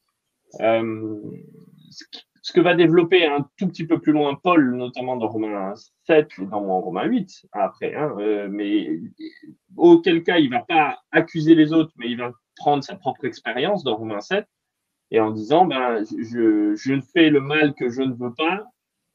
Euh, 0.60 1.20
ce 2.42 2.52
que 2.52 2.60
va 2.60 2.74
développer 2.74 3.24
un 3.24 3.46
tout 3.56 3.68
petit 3.68 3.86
peu 3.86 4.00
plus 4.00 4.12
loin 4.12 4.34
Paul, 4.34 4.74
notamment 4.76 5.16
dans 5.16 5.28
Romains 5.28 5.74
7 6.06 6.28
et 6.40 6.46
dans 6.46 6.80
Romains 6.80 7.04
8 7.04 7.46
après, 7.52 7.94
hein, 7.94 8.12
euh, 8.18 8.48
mais 8.50 8.98
auquel 9.76 10.24
cas 10.24 10.38
il 10.38 10.50
va 10.50 10.60
pas 10.60 10.98
accuser 11.12 11.54
les 11.54 11.72
autres, 11.72 11.92
mais 11.96 12.10
il 12.10 12.18
va 12.18 12.32
prendre 12.56 12.82
sa 12.82 12.96
propre 12.96 13.24
expérience 13.24 13.84
dans 13.84 13.94
Romains 13.94 14.20
7 14.20 14.44
et 15.12 15.20
en 15.20 15.30
disant 15.30 15.66
ben 15.66 16.04
je, 16.04 16.74
je 16.74 17.00
fais 17.12 17.30
le 17.30 17.40
mal 17.40 17.74
que 17.74 17.88
je 17.88 18.02
ne 18.02 18.14
veux 18.14 18.34
pas 18.34 18.66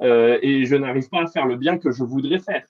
euh, 0.02 0.38
et 0.42 0.66
je 0.66 0.76
n'arrive 0.76 1.10
pas 1.10 1.24
à 1.24 1.28
faire 1.28 1.46
le 1.46 1.56
bien 1.56 1.78
que 1.78 1.92
je 1.92 2.04
voudrais 2.04 2.40
faire. 2.40 2.66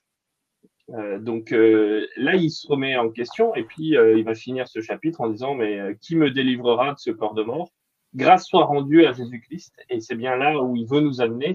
Euh, 0.90 1.18
donc 1.18 1.52
euh, 1.52 2.06
là, 2.16 2.34
il 2.34 2.50
se 2.50 2.66
remet 2.66 2.96
en 2.96 3.10
question 3.10 3.54
et 3.54 3.64
puis 3.64 3.88
il 3.88 4.24
va 4.24 4.34
finir 4.34 4.68
ce 4.68 4.80
chapitre 4.80 5.20
en 5.20 5.28
disant 5.28 5.54
Mais 5.54 5.96
qui 6.00 6.16
me 6.16 6.30
délivrera 6.30 6.94
de 6.94 6.98
ce 6.98 7.10
corps 7.10 7.34
de 7.34 7.42
mort? 7.42 7.70
Grâce 8.14 8.46
soit 8.46 8.64
rendue 8.64 9.04
à 9.04 9.12
Jésus-Christ. 9.12 9.74
Et 9.90 10.00
c'est 10.00 10.14
bien 10.14 10.36
là 10.36 10.62
où 10.62 10.76
il 10.76 10.86
veut 10.86 11.00
nous 11.00 11.20
amener, 11.20 11.52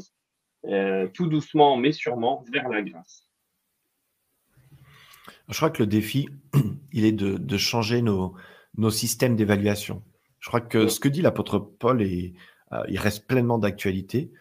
tout 1.13 1.27
doucement 1.27 1.77
mais 1.77 1.91
sûrement, 1.91 2.43
vers 2.51 2.69
la 2.69 2.83
grâce. 2.83 3.27
Je 5.49 5.57
crois 5.57 5.71
que 5.71 5.83
le 5.83 5.87
défi, 5.87 6.29
il 6.93 7.05
est 7.05 7.11
de, 7.11 7.57
changer 7.57 8.01
nos, 8.01 8.35
nos 8.77 8.91
systèmes 8.91 9.35
d'évaluation. 9.35 10.03
Je 10.39 10.47
crois 10.47 10.61
que 10.61 10.87
ce 10.87 10.99
que 10.99 11.09
dit 11.09 11.21
l'apôtre 11.21 11.57
Paul, 11.57 12.03
est, 12.03 12.33
il 12.87 12.99
reste 12.99 13.27
pleinement 13.27 13.57
d'actualité. 13.57 14.31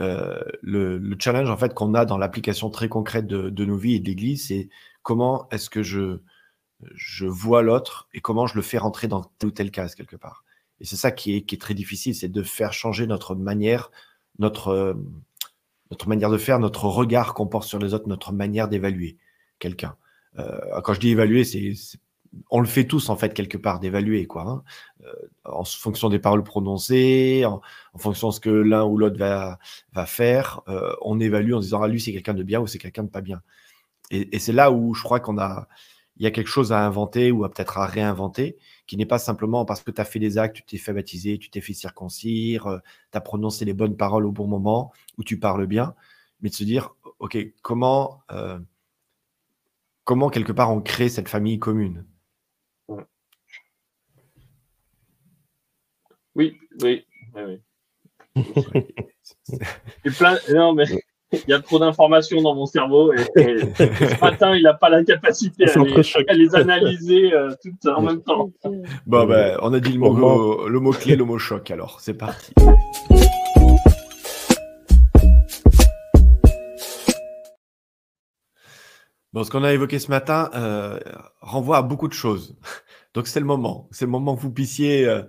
Le, 0.00 1.16
challenge 1.18 1.50
en 1.50 1.56
fait 1.56 1.74
qu'on 1.74 1.94
a 1.94 2.04
dans 2.04 2.18
l'application 2.18 2.70
très 2.70 2.88
concrète 2.88 3.26
de, 3.26 3.64
nos 3.64 3.76
vies 3.76 3.96
et 3.96 4.00
de 4.00 4.06
l'Église, 4.06 4.48
c'est 4.48 4.68
comment 5.02 5.48
est-ce 5.50 5.68
que 5.70 5.82
je, 5.82 6.18
je 6.94 7.26
vois 7.26 7.62
l'autre 7.62 8.08
et 8.14 8.20
comment 8.20 8.46
je 8.46 8.56
le 8.56 8.62
fais 8.62 8.78
rentrer 8.78 9.08
dans 9.08 9.22
tel 9.38 9.48
ou 9.48 9.52
tel 9.52 9.70
case 9.70 9.94
quelque 9.94 10.16
part. 10.16 10.44
Et 10.80 10.84
c'est 10.84 10.96
ça 10.96 11.10
qui 11.10 11.36
est, 11.36 11.42
qui 11.42 11.54
est, 11.54 11.58
très 11.58 11.74
difficile, 11.74 12.14
c'est 12.14 12.28
de 12.28 12.42
faire 12.42 12.72
changer 12.72 13.06
notre 13.06 13.34
manière, 13.34 13.90
notre, 14.38 14.96
notre 15.90 16.08
manière 16.08 16.30
de 16.30 16.38
faire, 16.38 16.58
notre 16.58 16.86
regard 16.86 17.34
qu'on 17.34 17.46
porte 17.46 17.68
sur 17.68 17.78
les 17.78 17.92
autres, 17.92 18.08
notre 18.08 18.32
manière 18.32 18.68
d'évaluer 18.68 19.18
quelqu'un. 19.58 19.96
Euh, 20.38 20.80
quand 20.82 20.94
je 20.94 21.00
dis 21.00 21.10
évaluer, 21.10 21.44
c'est 21.44 21.74
on 22.50 22.60
le 22.60 22.66
fait 22.66 22.86
tous 22.86 23.08
en 23.08 23.16
fait 23.16 23.34
quelque 23.34 23.58
part 23.58 23.80
d'évaluer 23.80 24.26
quoi, 24.26 24.42
hein. 24.42 24.62
euh, 25.04 25.12
en 25.44 25.64
fonction 25.64 26.08
des 26.08 26.18
paroles 26.18 26.44
prononcées, 26.44 27.44
en, 27.44 27.60
fonction 27.98 28.28
de 28.28 28.34
ce 28.34 28.40
que 28.40 28.50
l'un 28.50 28.84
ou 28.84 28.96
l'autre 28.98 29.18
va, 29.18 29.58
faire, 30.06 30.62
euh, 30.68 30.94
on 31.02 31.20
évalue 31.20 31.52
en 31.54 31.60
disant 31.60 31.82
ah 31.82 31.88
lui 31.88 32.00
c'est 32.00 32.12
quelqu'un 32.12 32.34
de 32.34 32.42
bien 32.42 32.60
ou 32.60 32.66
c'est 32.66 32.78
quelqu'un 32.78 33.04
de 33.04 33.08
pas 33.10 33.20
bien. 33.20 33.42
Et, 34.10 34.38
c'est 34.40 34.52
là 34.52 34.72
où 34.72 34.94
je 34.94 35.02
crois 35.02 35.20
qu'on 35.20 35.38
a 35.38 35.68
il 36.16 36.24
y 36.24 36.26
a 36.26 36.30
quelque 36.30 36.48
chose 36.48 36.72
à 36.72 36.84
inventer 36.84 37.30
ou 37.30 37.44
à 37.44 37.50
peut-être 37.50 37.78
à 37.78 37.86
réinventer, 37.86 38.58
qui 38.86 38.96
n'est 38.98 39.06
pas 39.06 39.18
simplement 39.18 39.64
parce 39.64 39.82
que 39.82 39.90
tu 39.90 40.00
as 40.00 40.04
fait 40.04 40.18
des 40.18 40.36
actes, 40.36 40.56
tu 40.56 40.62
t'es 40.64 40.76
fait 40.76 40.92
baptiser, 40.92 41.38
tu 41.38 41.48
t'es 41.50 41.62
fait 41.62 41.72
circoncire, 41.72 42.66
euh, 42.66 42.78
tu 43.10 43.18
as 43.18 43.20
prononcé 43.22 43.64
les 43.64 43.72
bonnes 43.72 43.96
paroles 43.96 44.26
au 44.26 44.32
bon 44.32 44.46
moment, 44.46 44.92
ou 45.16 45.24
tu 45.24 45.38
parles 45.38 45.66
bien, 45.66 45.94
mais 46.42 46.50
de 46.50 46.54
se 46.54 46.64
dire, 46.64 46.94
OK, 47.20 47.38
comment, 47.62 48.22
comment 50.04 50.28
quelque 50.28 50.52
part 50.52 50.72
on 50.72 50.82
crée 50.82 51.08
cette 51.08 51.28
famille 51.28 51.58
commune? 51.58 52.04
Oui, 56.36 56.56
oui. 56.82 57.04
oui, 57.34 57.60
plein... 60.18 60.38
Non, 60.52 60.74
mais 60.74 60.84
il 61.32 61.48
y 61.48 61.52
a 61.52 61.60
trop 61.60 61.78
d'informations 61.78 62.40
dans 62.42 62.54
mon 62.54 62.66
cerveau 62.66 63.12
et, 63.12 63.18
ce 63.18 64.20
matin, 64.20 64.54
il 64.54 64.62
n'a 64.62 64.74
pas 64.74 64.88
la 64.88 65.02
capacité 65.04 65.64
à 65.68 66.34
les, 66.34 66.54
analyser 66.54 67.32
euh, 67.32 67.50
toutes 67.62 67.86
en 67.86 68.02
même 68.02 68.22
temps. 68.22 68.50
Bon, 69.06 69.26
ben, 69.26 69.58
on 69.62 69.72
a 69.72 69.80
dit 69.80 69.92
le 69.92 69.98
mot, 69.98 70.68
le 70.68 70.80
mot 70.80 70.92
clé, 70.92 71.16
le 71.16 71.24
mot 71.24 71.38
choc, 71.38 71.70
alors 71.70 72.00
c'est 72.00 72.14
parti. 72.14 72.52
Bon, 79.32 79.44
ce 79.44 79.50
qu'on 79.50 79.62
a 79.62 79.72
évoqué 79.72 80.00
ce 80.00 80.10
matin 80.10 80.50
euh, 80.54 80.98
renvoie 81.40 81.76
à 81.76 81.82
beaucoup 81.82 82.08
de 82.08 82.12
choses. 82.12 82.56
Donc 83.14 83.28
c'est 83.28 83.38
le 83.38 83.46
moment. 83.46 83.88
C'est 83.92 84.04
le 84.04 84.10
moment 84.10 84.34
que 84.34 84.40
vous 84.40 84.50
puissiez 84.50 85.06
euh, 85.06 85.22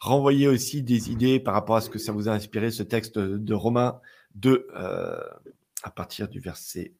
renvoyer 0.00 0.48
aussi 0.48 0.82
des 0.82 1.10
idées 1.10 1.40
par 1.40 1.54
rapport 1.54 1.76
à 1.76 1.80
ce 1.80 1.90
que 1.90 1.98
ça 1.98 2.12
vous 2.12 2.28
a 2.28 2.32
inspiré, 2.32 2.70
ce 2.70 2.82
texte 2.82 3.18
de 3.18 3.54
Romains 3.54 4.00
2, 4.34 4.68
euh, 4.74 5.20
à 5.82 5.90
partir 5.90 6.28
du 6.28 6.40
verset 6.40 6.94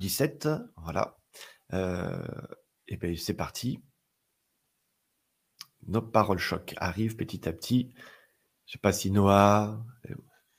17. 0.00 0.48
Voilà. 0.76 1.18
Euh, 1.72 2.18
et 2.88 2.96
bien, 2.96 3.14
c'est 3.16 3.34
parti. 3.34 3.80
Nos 5.86 6.02
paroles 6.02 6.38
choc 6.38 6.74
arrivent 6.76 7.16
petit 7.16 7.48
à 7.48 7.52
petit. 7.52 7.90
Je 8.66 8.70
ne 8.70 8.72
sais 8.72 8.78
pas 8.78 8.92
si 8.92 9.10
Noah, 9.10 9.84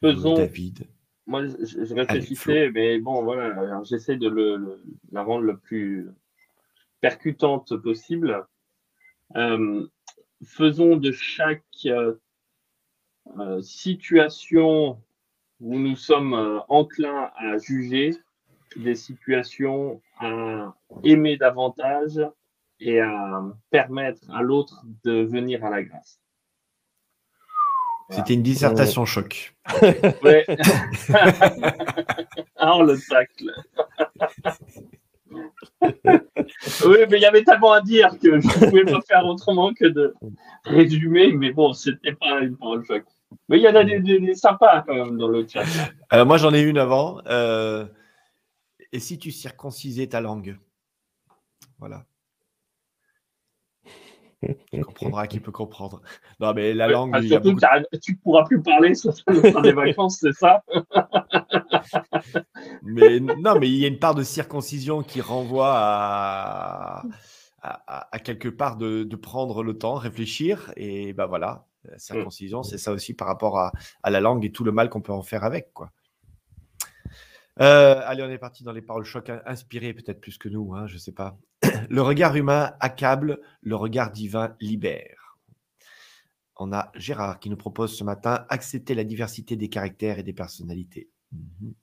Faisons... 0.02 0.36
David. 0.36 0.88
Moi, 1.26 1.48
je, 1.48 1.94
réfléchissais, 1.94 2.70
mais 2.72 3.00
bon, 3.00 3.24
voilà, 3.24 3.82
j'essaie 3.84 4.18
de 4.18 4.28
la 5.14 5.24
rendre 5.24 5.44
le 5.44 5.58
plus 5.58 6.10
percutante 7.00 7.78
possible. 7.78 8.46
Euh, 9.38 9.88
faisons 10.44 10.98
de 10.98 11.12
chaque 11.12 11.64
euh, 11.86 12.16
euh, 13.40 13.62
situation 13.62 15.02
où 15.60 15.80
nous 15.80 15.96
sommes 15.96 16.62
enclins 16.68 17.32
à 17.38 17.58
juger 17.58 18.12
des 18.76 18.96
situations 18.96 20.02
à 20.20 20.74
aimer 21.04 21.38
davantage 21.38 22.20
et 22.80 23.00
à 23.00 23.44
permettre 23.70 24.22
à 24.32 24.42
l'autre 24.42 24.84
de 25.04 25.22
venir 25.24 25.64
à 25.64 25.70
la 25.70 25.84
grâce. 25.84 26.20
C'était 28.10 28.34
une 28.34 28.44
dissertation 28.44 29.06
choc. 29.06 29.56
Ouais. 30.22 30.46
ah, 32.58 32.80
le 32.82 32.98
tacle. 33.10 33.52
oui, 35.82 36.98
mais 37.10 37.18
il 37.18 37.22
y 37.22 37.26
avait 37.26 37.44
tellement 37.44 37.72
à 37.72 37.82
dire 37.82 38.10
que 38.22 38.40
je 38.40 38.48
ne 38.48 38.70
pouvais 38.70 38.86
pas 38.86 39.02
faire 39.02 39.26
autrement 39.26 39.74
que 39.74 39.86
de 39.86 40.14
résumer, 40.66 41.32
mais 41.34 41.52
bon, 41.52 41.74
c'était 41.74 42.14
pas 42.14 42.40
une 42.42 42.58
parole 42.58 42.86
choc. 42.86 43.04
Mais 43.50 43.58
il 43.58 43.64
y 43.64 43.68
en 43.68 43.76
a 43.76 43.84
des, 43.84 44.36
sympas 44.36 44.84
quand 44.86 44.94
même 44.94 45.18
dans 45.18 45.28
le 45.28 45.48
chat. 45.48 45.64
Euh, 46.14 46.26
moi, 46.26 46.38
j'en 46.38 46.54
ai 46.54 46.62
une 46.62 46.78
avant. 46.78 47.20
Euh, 47.28 47.86
et 48.92 49.00
si 49.00 49.18
tu 49.18 49.32
circoncisais 49.32 50.08
ta 50.08 50.22
langue? 50.22 50.58
Voilà. 51.80 52.06
Tu 54.72 54.82
comprendras 54.84 55.28
qui 55.28 55.40
peut 55.40 55.52
comprendre. 55.52 56.02
Non, 56.40 56.54
mais 56.54 56.74
la 56.74 56.88
langue. 56.88 57.20
surtout, 57.24 57.56
tu 58.02 58.12
ne 58.14 58.18
pourras 58.18 58.44
plus 58.46 58.62
parler 58.62 58.96
sur 58.96 59.14
des 59.64 59.74
vacances, 59.74 60.20
c'est 60.20 60.34
ça 60.34 60.64
Mais 62.84 63.20
non, 63.20 63.60
mais 63.60 63.70
il 63.70 63.78
y 63.78 63.86
a 63.86 63.88
une 63.88 64.00
part 64.00 64.16
de 64.16 64.24
circoncision 64.24 65.04
qui 65.04 65.22
renvoie 65.22 65.72
à, 65.74 67.04
à, 67.62 68.20
quelque 68.20 68.50
part 68.50 68.78
de, 68.78 69.04
de, 69.04 69.16
prendre 69.16 69.64
le 69.64 69.78
temps, 69.78 69.96
réfléchir. 69.96 70.72
Et 70.76 71.14
ben 71.14 71.26
voilà, 71.26 71.66
la 71.86 71.98
circoncision, 71.98 72.64
c'est 72.64 72.78
ça 72.78 72.92
aussi 72.92 73.14
par 73.14 73.28
rapport 73.28 73.58
à, 73.60 73.72
à, 74.04 74.10
la 74.10 74.20
langue 74.20 74.46
et 74.46 74.52
tout 74.52 74.64
le 74.64 74.72
mal 74.72 74.90
qu'on 74.90 75.02
peut 75.02 75.14
en 75.14 75.24
faire 75.24 75.44
avec. 75.44 75.74
quoi. 75.74 75.92
Euh, 77.62 78.02
allez, 78.06 78.24
on 78.24 78.30
est 78.30 78.40
parti 78.40 78.64
dans 78.64 78.72
les 78.72 78.82
paroles 78.82 79.06
choc 79.06 79.32
inspirées 79.46 79.94
peut-être 79.94 80.20
plus 80.20 80.38
que 80.38 80.50
nous, 80.50 80.74
hein, 80.74 80.88
je 80.88 80.96
ne 80.96 81.00
sais 81.00 81.12
pas. 81.12 81.38
Le 81.90 82.02
regard 82.02 82.36
humain 82.36 82.74
accable, 82.80 83.42
le 83.62 83.76
regard 83.76 84.12
divin 84.12 84.56
libère. 84.60 85.38
On 86.58 86.72
a 86.72 86.92
Gérard 86.96 87.40
qui 87.40 87.50
nous 87.50 87.58
propose 87.58 87.98
ce 87.98 88.04
matin 88.04 88.46
accepter 88.50 88.96
la 88.96 89.04
diversité 89.04 89.56
des 89.56 89.70
caractères 89.70 90.20
et 90.20 90.24
des 90.24 90.34
personnalités. 90.34 91.10
Mhm. 91.32 91.74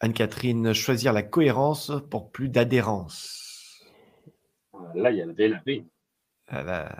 Anne-Catherine, 0.00 0.74
choisir 0.74 1.12
la 1.12 1.22
cohérence 1.22 1.90
pour 2.10 2.30
plus 2.30 2.50
d'adhérence. 2.50 3.82
Là, 4.94 5.10
il 5.10 5.16
y 5.16 5.22
a 5.22 5.26
la 5.26 5.60
ah 6.48 6.62
bah. 6.62 6.96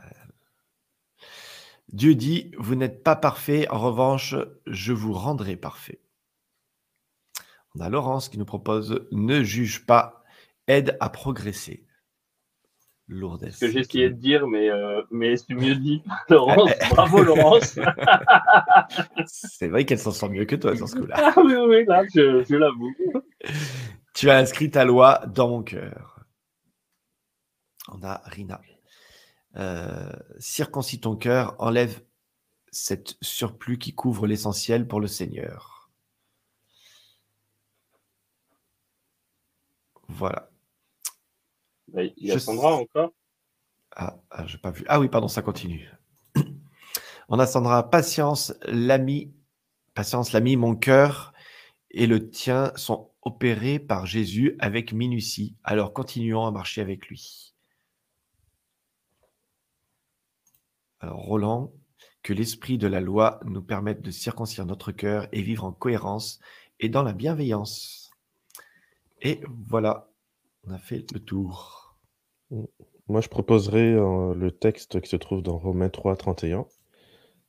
Dieu 1.88 2.14
dit, 2.14 2.50
vous 2.58 2.74
n'êtes 2.74 3.04
pas 3.04 3.16
parfait, 3.16 3.68
en 3.68 3.78
revanche, 3.78 4.34
je 4.66 4.92
vous 4.92 5.12
rendrai 5.12 5.56
parfait. 5.56 6.00
On 7.74 7.80
a 7.80 7.88
Laurence 7.88 8.28
qui 8.28 8.38
nous 8.38 8.44
propose, 8.44 9.06
ne 9.12 9.42
juge 9.42 9.84
pas, 9.86 10.24
aide 10.68 10.96
à 11.00 11.08
progresser. 11.08 11.86
Lourdesse. 13.08 13.58
Ce 13.58 13.66
que 13.66 13.78
essayé 13.78 14.10
de 14.10 14.16
dire, 14.16 14.48
mais, 14.48 14.68
euh, 14.68 15.00
mais 15.12 15.36
c'est 15.36 15.54
mieux 15.54 15.76
dit. 15.76 16.02
Laurence, 16.28 16.72
bravo 16.90 17.22
Laurence. 17.22 17.78
c'est 19.26 19.68
vrai 19.68 19.84
qu'elle 19.84 19.98
s'en 19.98 20.10
sort 20.10 20.30
mieux 20.30 20.44
que 20.44 20.56
toi 20.56 20.74
dans 20.74 20.86
ce 20.86 20.96
coup-là. 20.96 21.14
Ah 21.36 21.40
oui, 21.40 21.54
oui, 21.54 21.84
là, 21.86 22.02
je, 22.12 22.54
l'avoue. 22.56 22.92
Tu 24.14 24.28
as 24.28 24.38
inscrit 24.38 24.70
ta 24.70 24.84
loi 24.84 25.22
dans 25.28 25.48
mon 25.48 25.62
cœur. 25.62 26.24
On 27.88 28.02
a 28.02 28.22
Rina. 28.24 28.60
Euh, 29.56 30.10
circoncis 30.38 31.00
ton 31.00 31.14
cœur, 31.14 31.54
enlève 31.58 32.02
cette 32.72 33.16
surplus 33.22 33.78
qui 33.78 33.94
couvre 33.94 34.26
l'essentiel 34.26 34.88
pour 34.88 35.00
le 35.00 35.06
Seigneur. 35.06 35.90
Voilà. 40.08 40.50
Il 41.96 42.26
y 42.26 42.32
a 42.32 42.38
Sandra 42.38 42.74
encore 42.74 43.12
Ah, 43.94 44.18
ah 44.30 44.46
j'ai 44.46 44.58
pas 44.58 44.70
vu. 44.70 44.84
Ah 44.88 45.00
oui, 45.00 45.08
pardon, 45.08 45.28
ça 45.28 45.42
continue. 45.42 45.90
On 47.28 47.38
a 47.38 47.46
Sandra, 47.46 47.88
patience, 47.90 48.54
l'ami, 48.66 49.32
patience, 49.94 50.32
l'ami, 50.32 50.56
mon 50.56 50.76
cœur 50.76 51.32
et 51.90 52.06
le 52.06 52.30
tien 52.30 52.72
sont 52.76 53.10
opérés 53.22 53.78
par 53.78 54.06
Jésus 54.06 54.56
avec 54.58 54.92
minutie. 54.92 55.56
Alors 55.64 55.92
continuons 55.92 56.46
à 56.46 56.50
marcher 56.50 56.80
avec 56.80 57.08
lui. 57.08 57.54
Alors 61.00 61.18
Roland, 61.18 61.72
que 62.22 62.32
l'esprit 62.32 62.78
de 62.78 62.86
la 62.86 63.00
loi 63.00 63.40
nous 63.44 63.62
permette 63.62 64.02
de 64.02 64.10
circoncire 64.10 64.66
notre 64.66 64.92
cœur 64.92 65.28
et 65.32 65.42
vivre 65.42 65.64
en 65.64 65.72
cohérence 65.72 66.40
et 66.80 66.88
dans 66.88 67.02
la 67.02 67.12
bienveillance. 67.12 68.10
Et 69.22 69.40
voilà, 69.68 70.10
on 70.64 70.72
a 70.72 70.78
fait 70.78 71.10
le 71.12 71.20
tour. 71.20 71.85
Moi, 73.08 73.20
je 73.20 73.28
proposerais 73.28 73.92
euh, 73.94 74.34
le 74.34 74.50
texte 74.50 75.00
qui 75.00 75.08
se 75.08 75.16
trouve 75.16 75.42
dans 75.42 75.58
Romains 75.58 75.88
3, 75.88 76.16
31. 76.16 76.66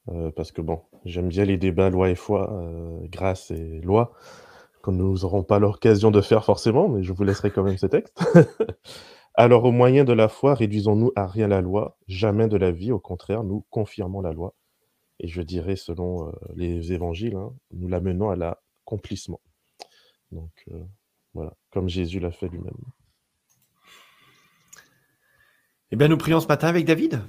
euh, 0.09 0.31
parce 0.31 0.51
que 0.51 0.61
bon, 0.61 0.81
j'aime 1.05 1.29
bien 1.29 1.45
les 1.45 1.57
débats 1.57 1.89
loi 1.89 2.09
et 2.09 2.15
foi, 2.15 2.51
euh, 2.53 2.99
grâce 3.09 3.51
et 3.51 3.81
loi, 3.81 4.13
que 4.83 4.91
nous 4.91 5.19
n'aurons 5.19 5.43
pas 5.43 5.59
l'occasion 5.59 6.11
de 6.11 6.21
faire 6.21 6.45
forcément, 6.45 6.89
mais 6.89 7.03
je 7.03 7.13
vous 7.13 7.23
laisserai 7.23 7.51
quand 7.51 7.63
même 7.63 7.77
ce 7.77 7.87
texte. 7.87 8.17
Alors, 9.35 9.65
au 9.65 9.71
moyen 9.71 10.03
de 10.05 10.13
la 10.13 10.29
foi, 10.29 10.55
réduisons-nous 10.55 11.11
à 11.15 11.27
rien 11.27 11.47
la 11.47 11.61
loi, 11.61 11.97
jamais 12.07 12.47
de 12.47 12.57
la 12.57 12.71
vie, 12.71 12.91
au 12.91 12.99
contraire, 12.99 13.43
nous 13.43 13.65
confirmons 13.69 14.21
la 14.21 14.33
loi. 14.33 14.55
Et 15.19 15.27
je 15.27 15.41
dirais, 15.43 15.75
selon 15.77 16.29
euh, 16.29 16.31
les 16.55 16.93
évangiles, 16.93 17.35
hein, 17.35 17.53
nous 17.73 17.87
l'amenons 17.89 18.29
à 18.31 18.35
l'accomplissement. 18.37 19.41
Donc, 20.31 20.65
voilà, 21.33 21.53
comme 21.71 21.89
Jésus 21.89 22.19
l'a 22.19 22.31
fait 22.31 22.49
lui-même. 22.49 22.73
Eh 25.89 25.95
bien, 25.95 26.09
nous 26.09 26.17
prions 26.17 26.41
ce 26.41 26.47
matin 26.47 26.67
avec 26.67 26.85
David. 26.85 27.21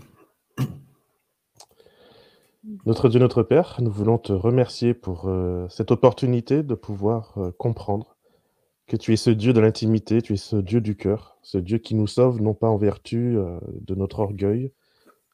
Notre 2.86 3.08
Dieu, 3.08 3.20
notre 3.20 3.44
Père, 3.44 3.76
nous 3.80 3.90
voulons 3.90 4.18
te 4.18 4.32
remercier 4.32 4.94
pour 4.94 5.28
euh, 5.28 5.68
cette 5.68 5.92
opportunité 5.92 6.64
de 6.64 6.74
pouvoir 6.74 7.38
euh, 7.38 7.52
comprendre 7.56 8.16
que 8.88 8.96
tu 8.96 9.12
es 9.12 9.16
ce 9.16 9.30
Dieu 9.30 9.52
de 9.52 9.60
l'intimité, 9.60 10.22
tu 10.22 10.32
es 10.32 10.36
ce 10.36 10.56
Dieu 10.56 10.80
du 10.80 10.96
cœur, 10.96 11.38
ce 11.42 11.56
Dieu 11.58 11.78
qui 11.78 11.94
nous 11.94 12.08
sauve 12.08 12.42
non 12.42 12.52
pas 12.52 12.68
en 12.68 12.76
vertu 12.76 13.36
euh, 13.38 13.60
de 13.80 13.94
notre 13.94 14.18
orgueil, 14.18 14.72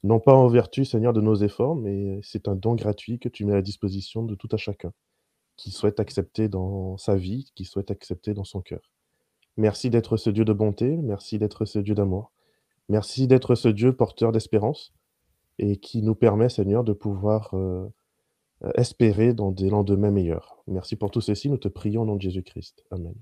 non 0.02 0.20
pas 0.20 0.34
en 0.34 0.48
vertu, 0.48 0.84
Seigneur, 0.84 1.14
de 1.14 1.22
nos 1.22 1.36
efforts, 1.36 1.76
mais 1.76 2.20
c'est 2.22 2.46
un 2.46 2.54
don 2.54 2.74
gratuit 2.74 3.18
que 3.18 3.30
tu 3.30 3.46
mets 3.46 3.56
à 3.56 3.62
disposition 3.62 4.22
de 4.22 4.34
tout 4.34 4.48
à 4.52 4.58
chacun 4.58 4.92
qui 5.56 5.70
souhaite 5.70 5.98
accepter 5.98 6.48
dans 6.50 6.98
sa 6.98 7.16
vie, 7.16 7.50
qui 7.54 7.64
souhaite 7.64 7.90
accepter 7.90 8.34
dans 8.34 8.44
son 8.44 8.60
cœur. 8.60 8.92
Merci 9.56 9.88
d'être 9.88 10.18
ce 10.18 10.28
Dieu 10.28 10.44
de 10.44 10.52
bonté, 10.52 10.96
merci 10.96 11.38
d'être 11.38 11.64
ce 11.64 11.78
Dieu 11.78 11.94
d'amour, 11.94 12.33
merci 12.88 13.26
d'être 13.26 13.54
ce 13.54 13.68
Dieu 13.68 13.94
porteur 13.94 14.32
d'espérance 14.32 14.92
et 15.58 15.76
qui 15.76 16.02
nous 16.02 16.14
permet, 16.14 16.48
Seigneur, 16.48 16.84
de 16.84 16.92
pouvoir 16.92 17.54
euh, 17.54 17.88
espérer 18.74 19.34
dans 19.34 19.52
des 19.52 19.70
lendemains 19.70 20.10
meilleurs. 20.10 20.62
Merci 20.66 20.96
pour 20.96 21.10
tout 21.10 21.20
ceci, 21.20 21.48
nous 21.48 21.58
te 21.58 21.68
prions 21.68 22.02
au 22.02 22.06
nom 22.06 22.16
de 22.16 22.22
Jésus-Christ. 22.22 22.84
Amen. 22.90 23.14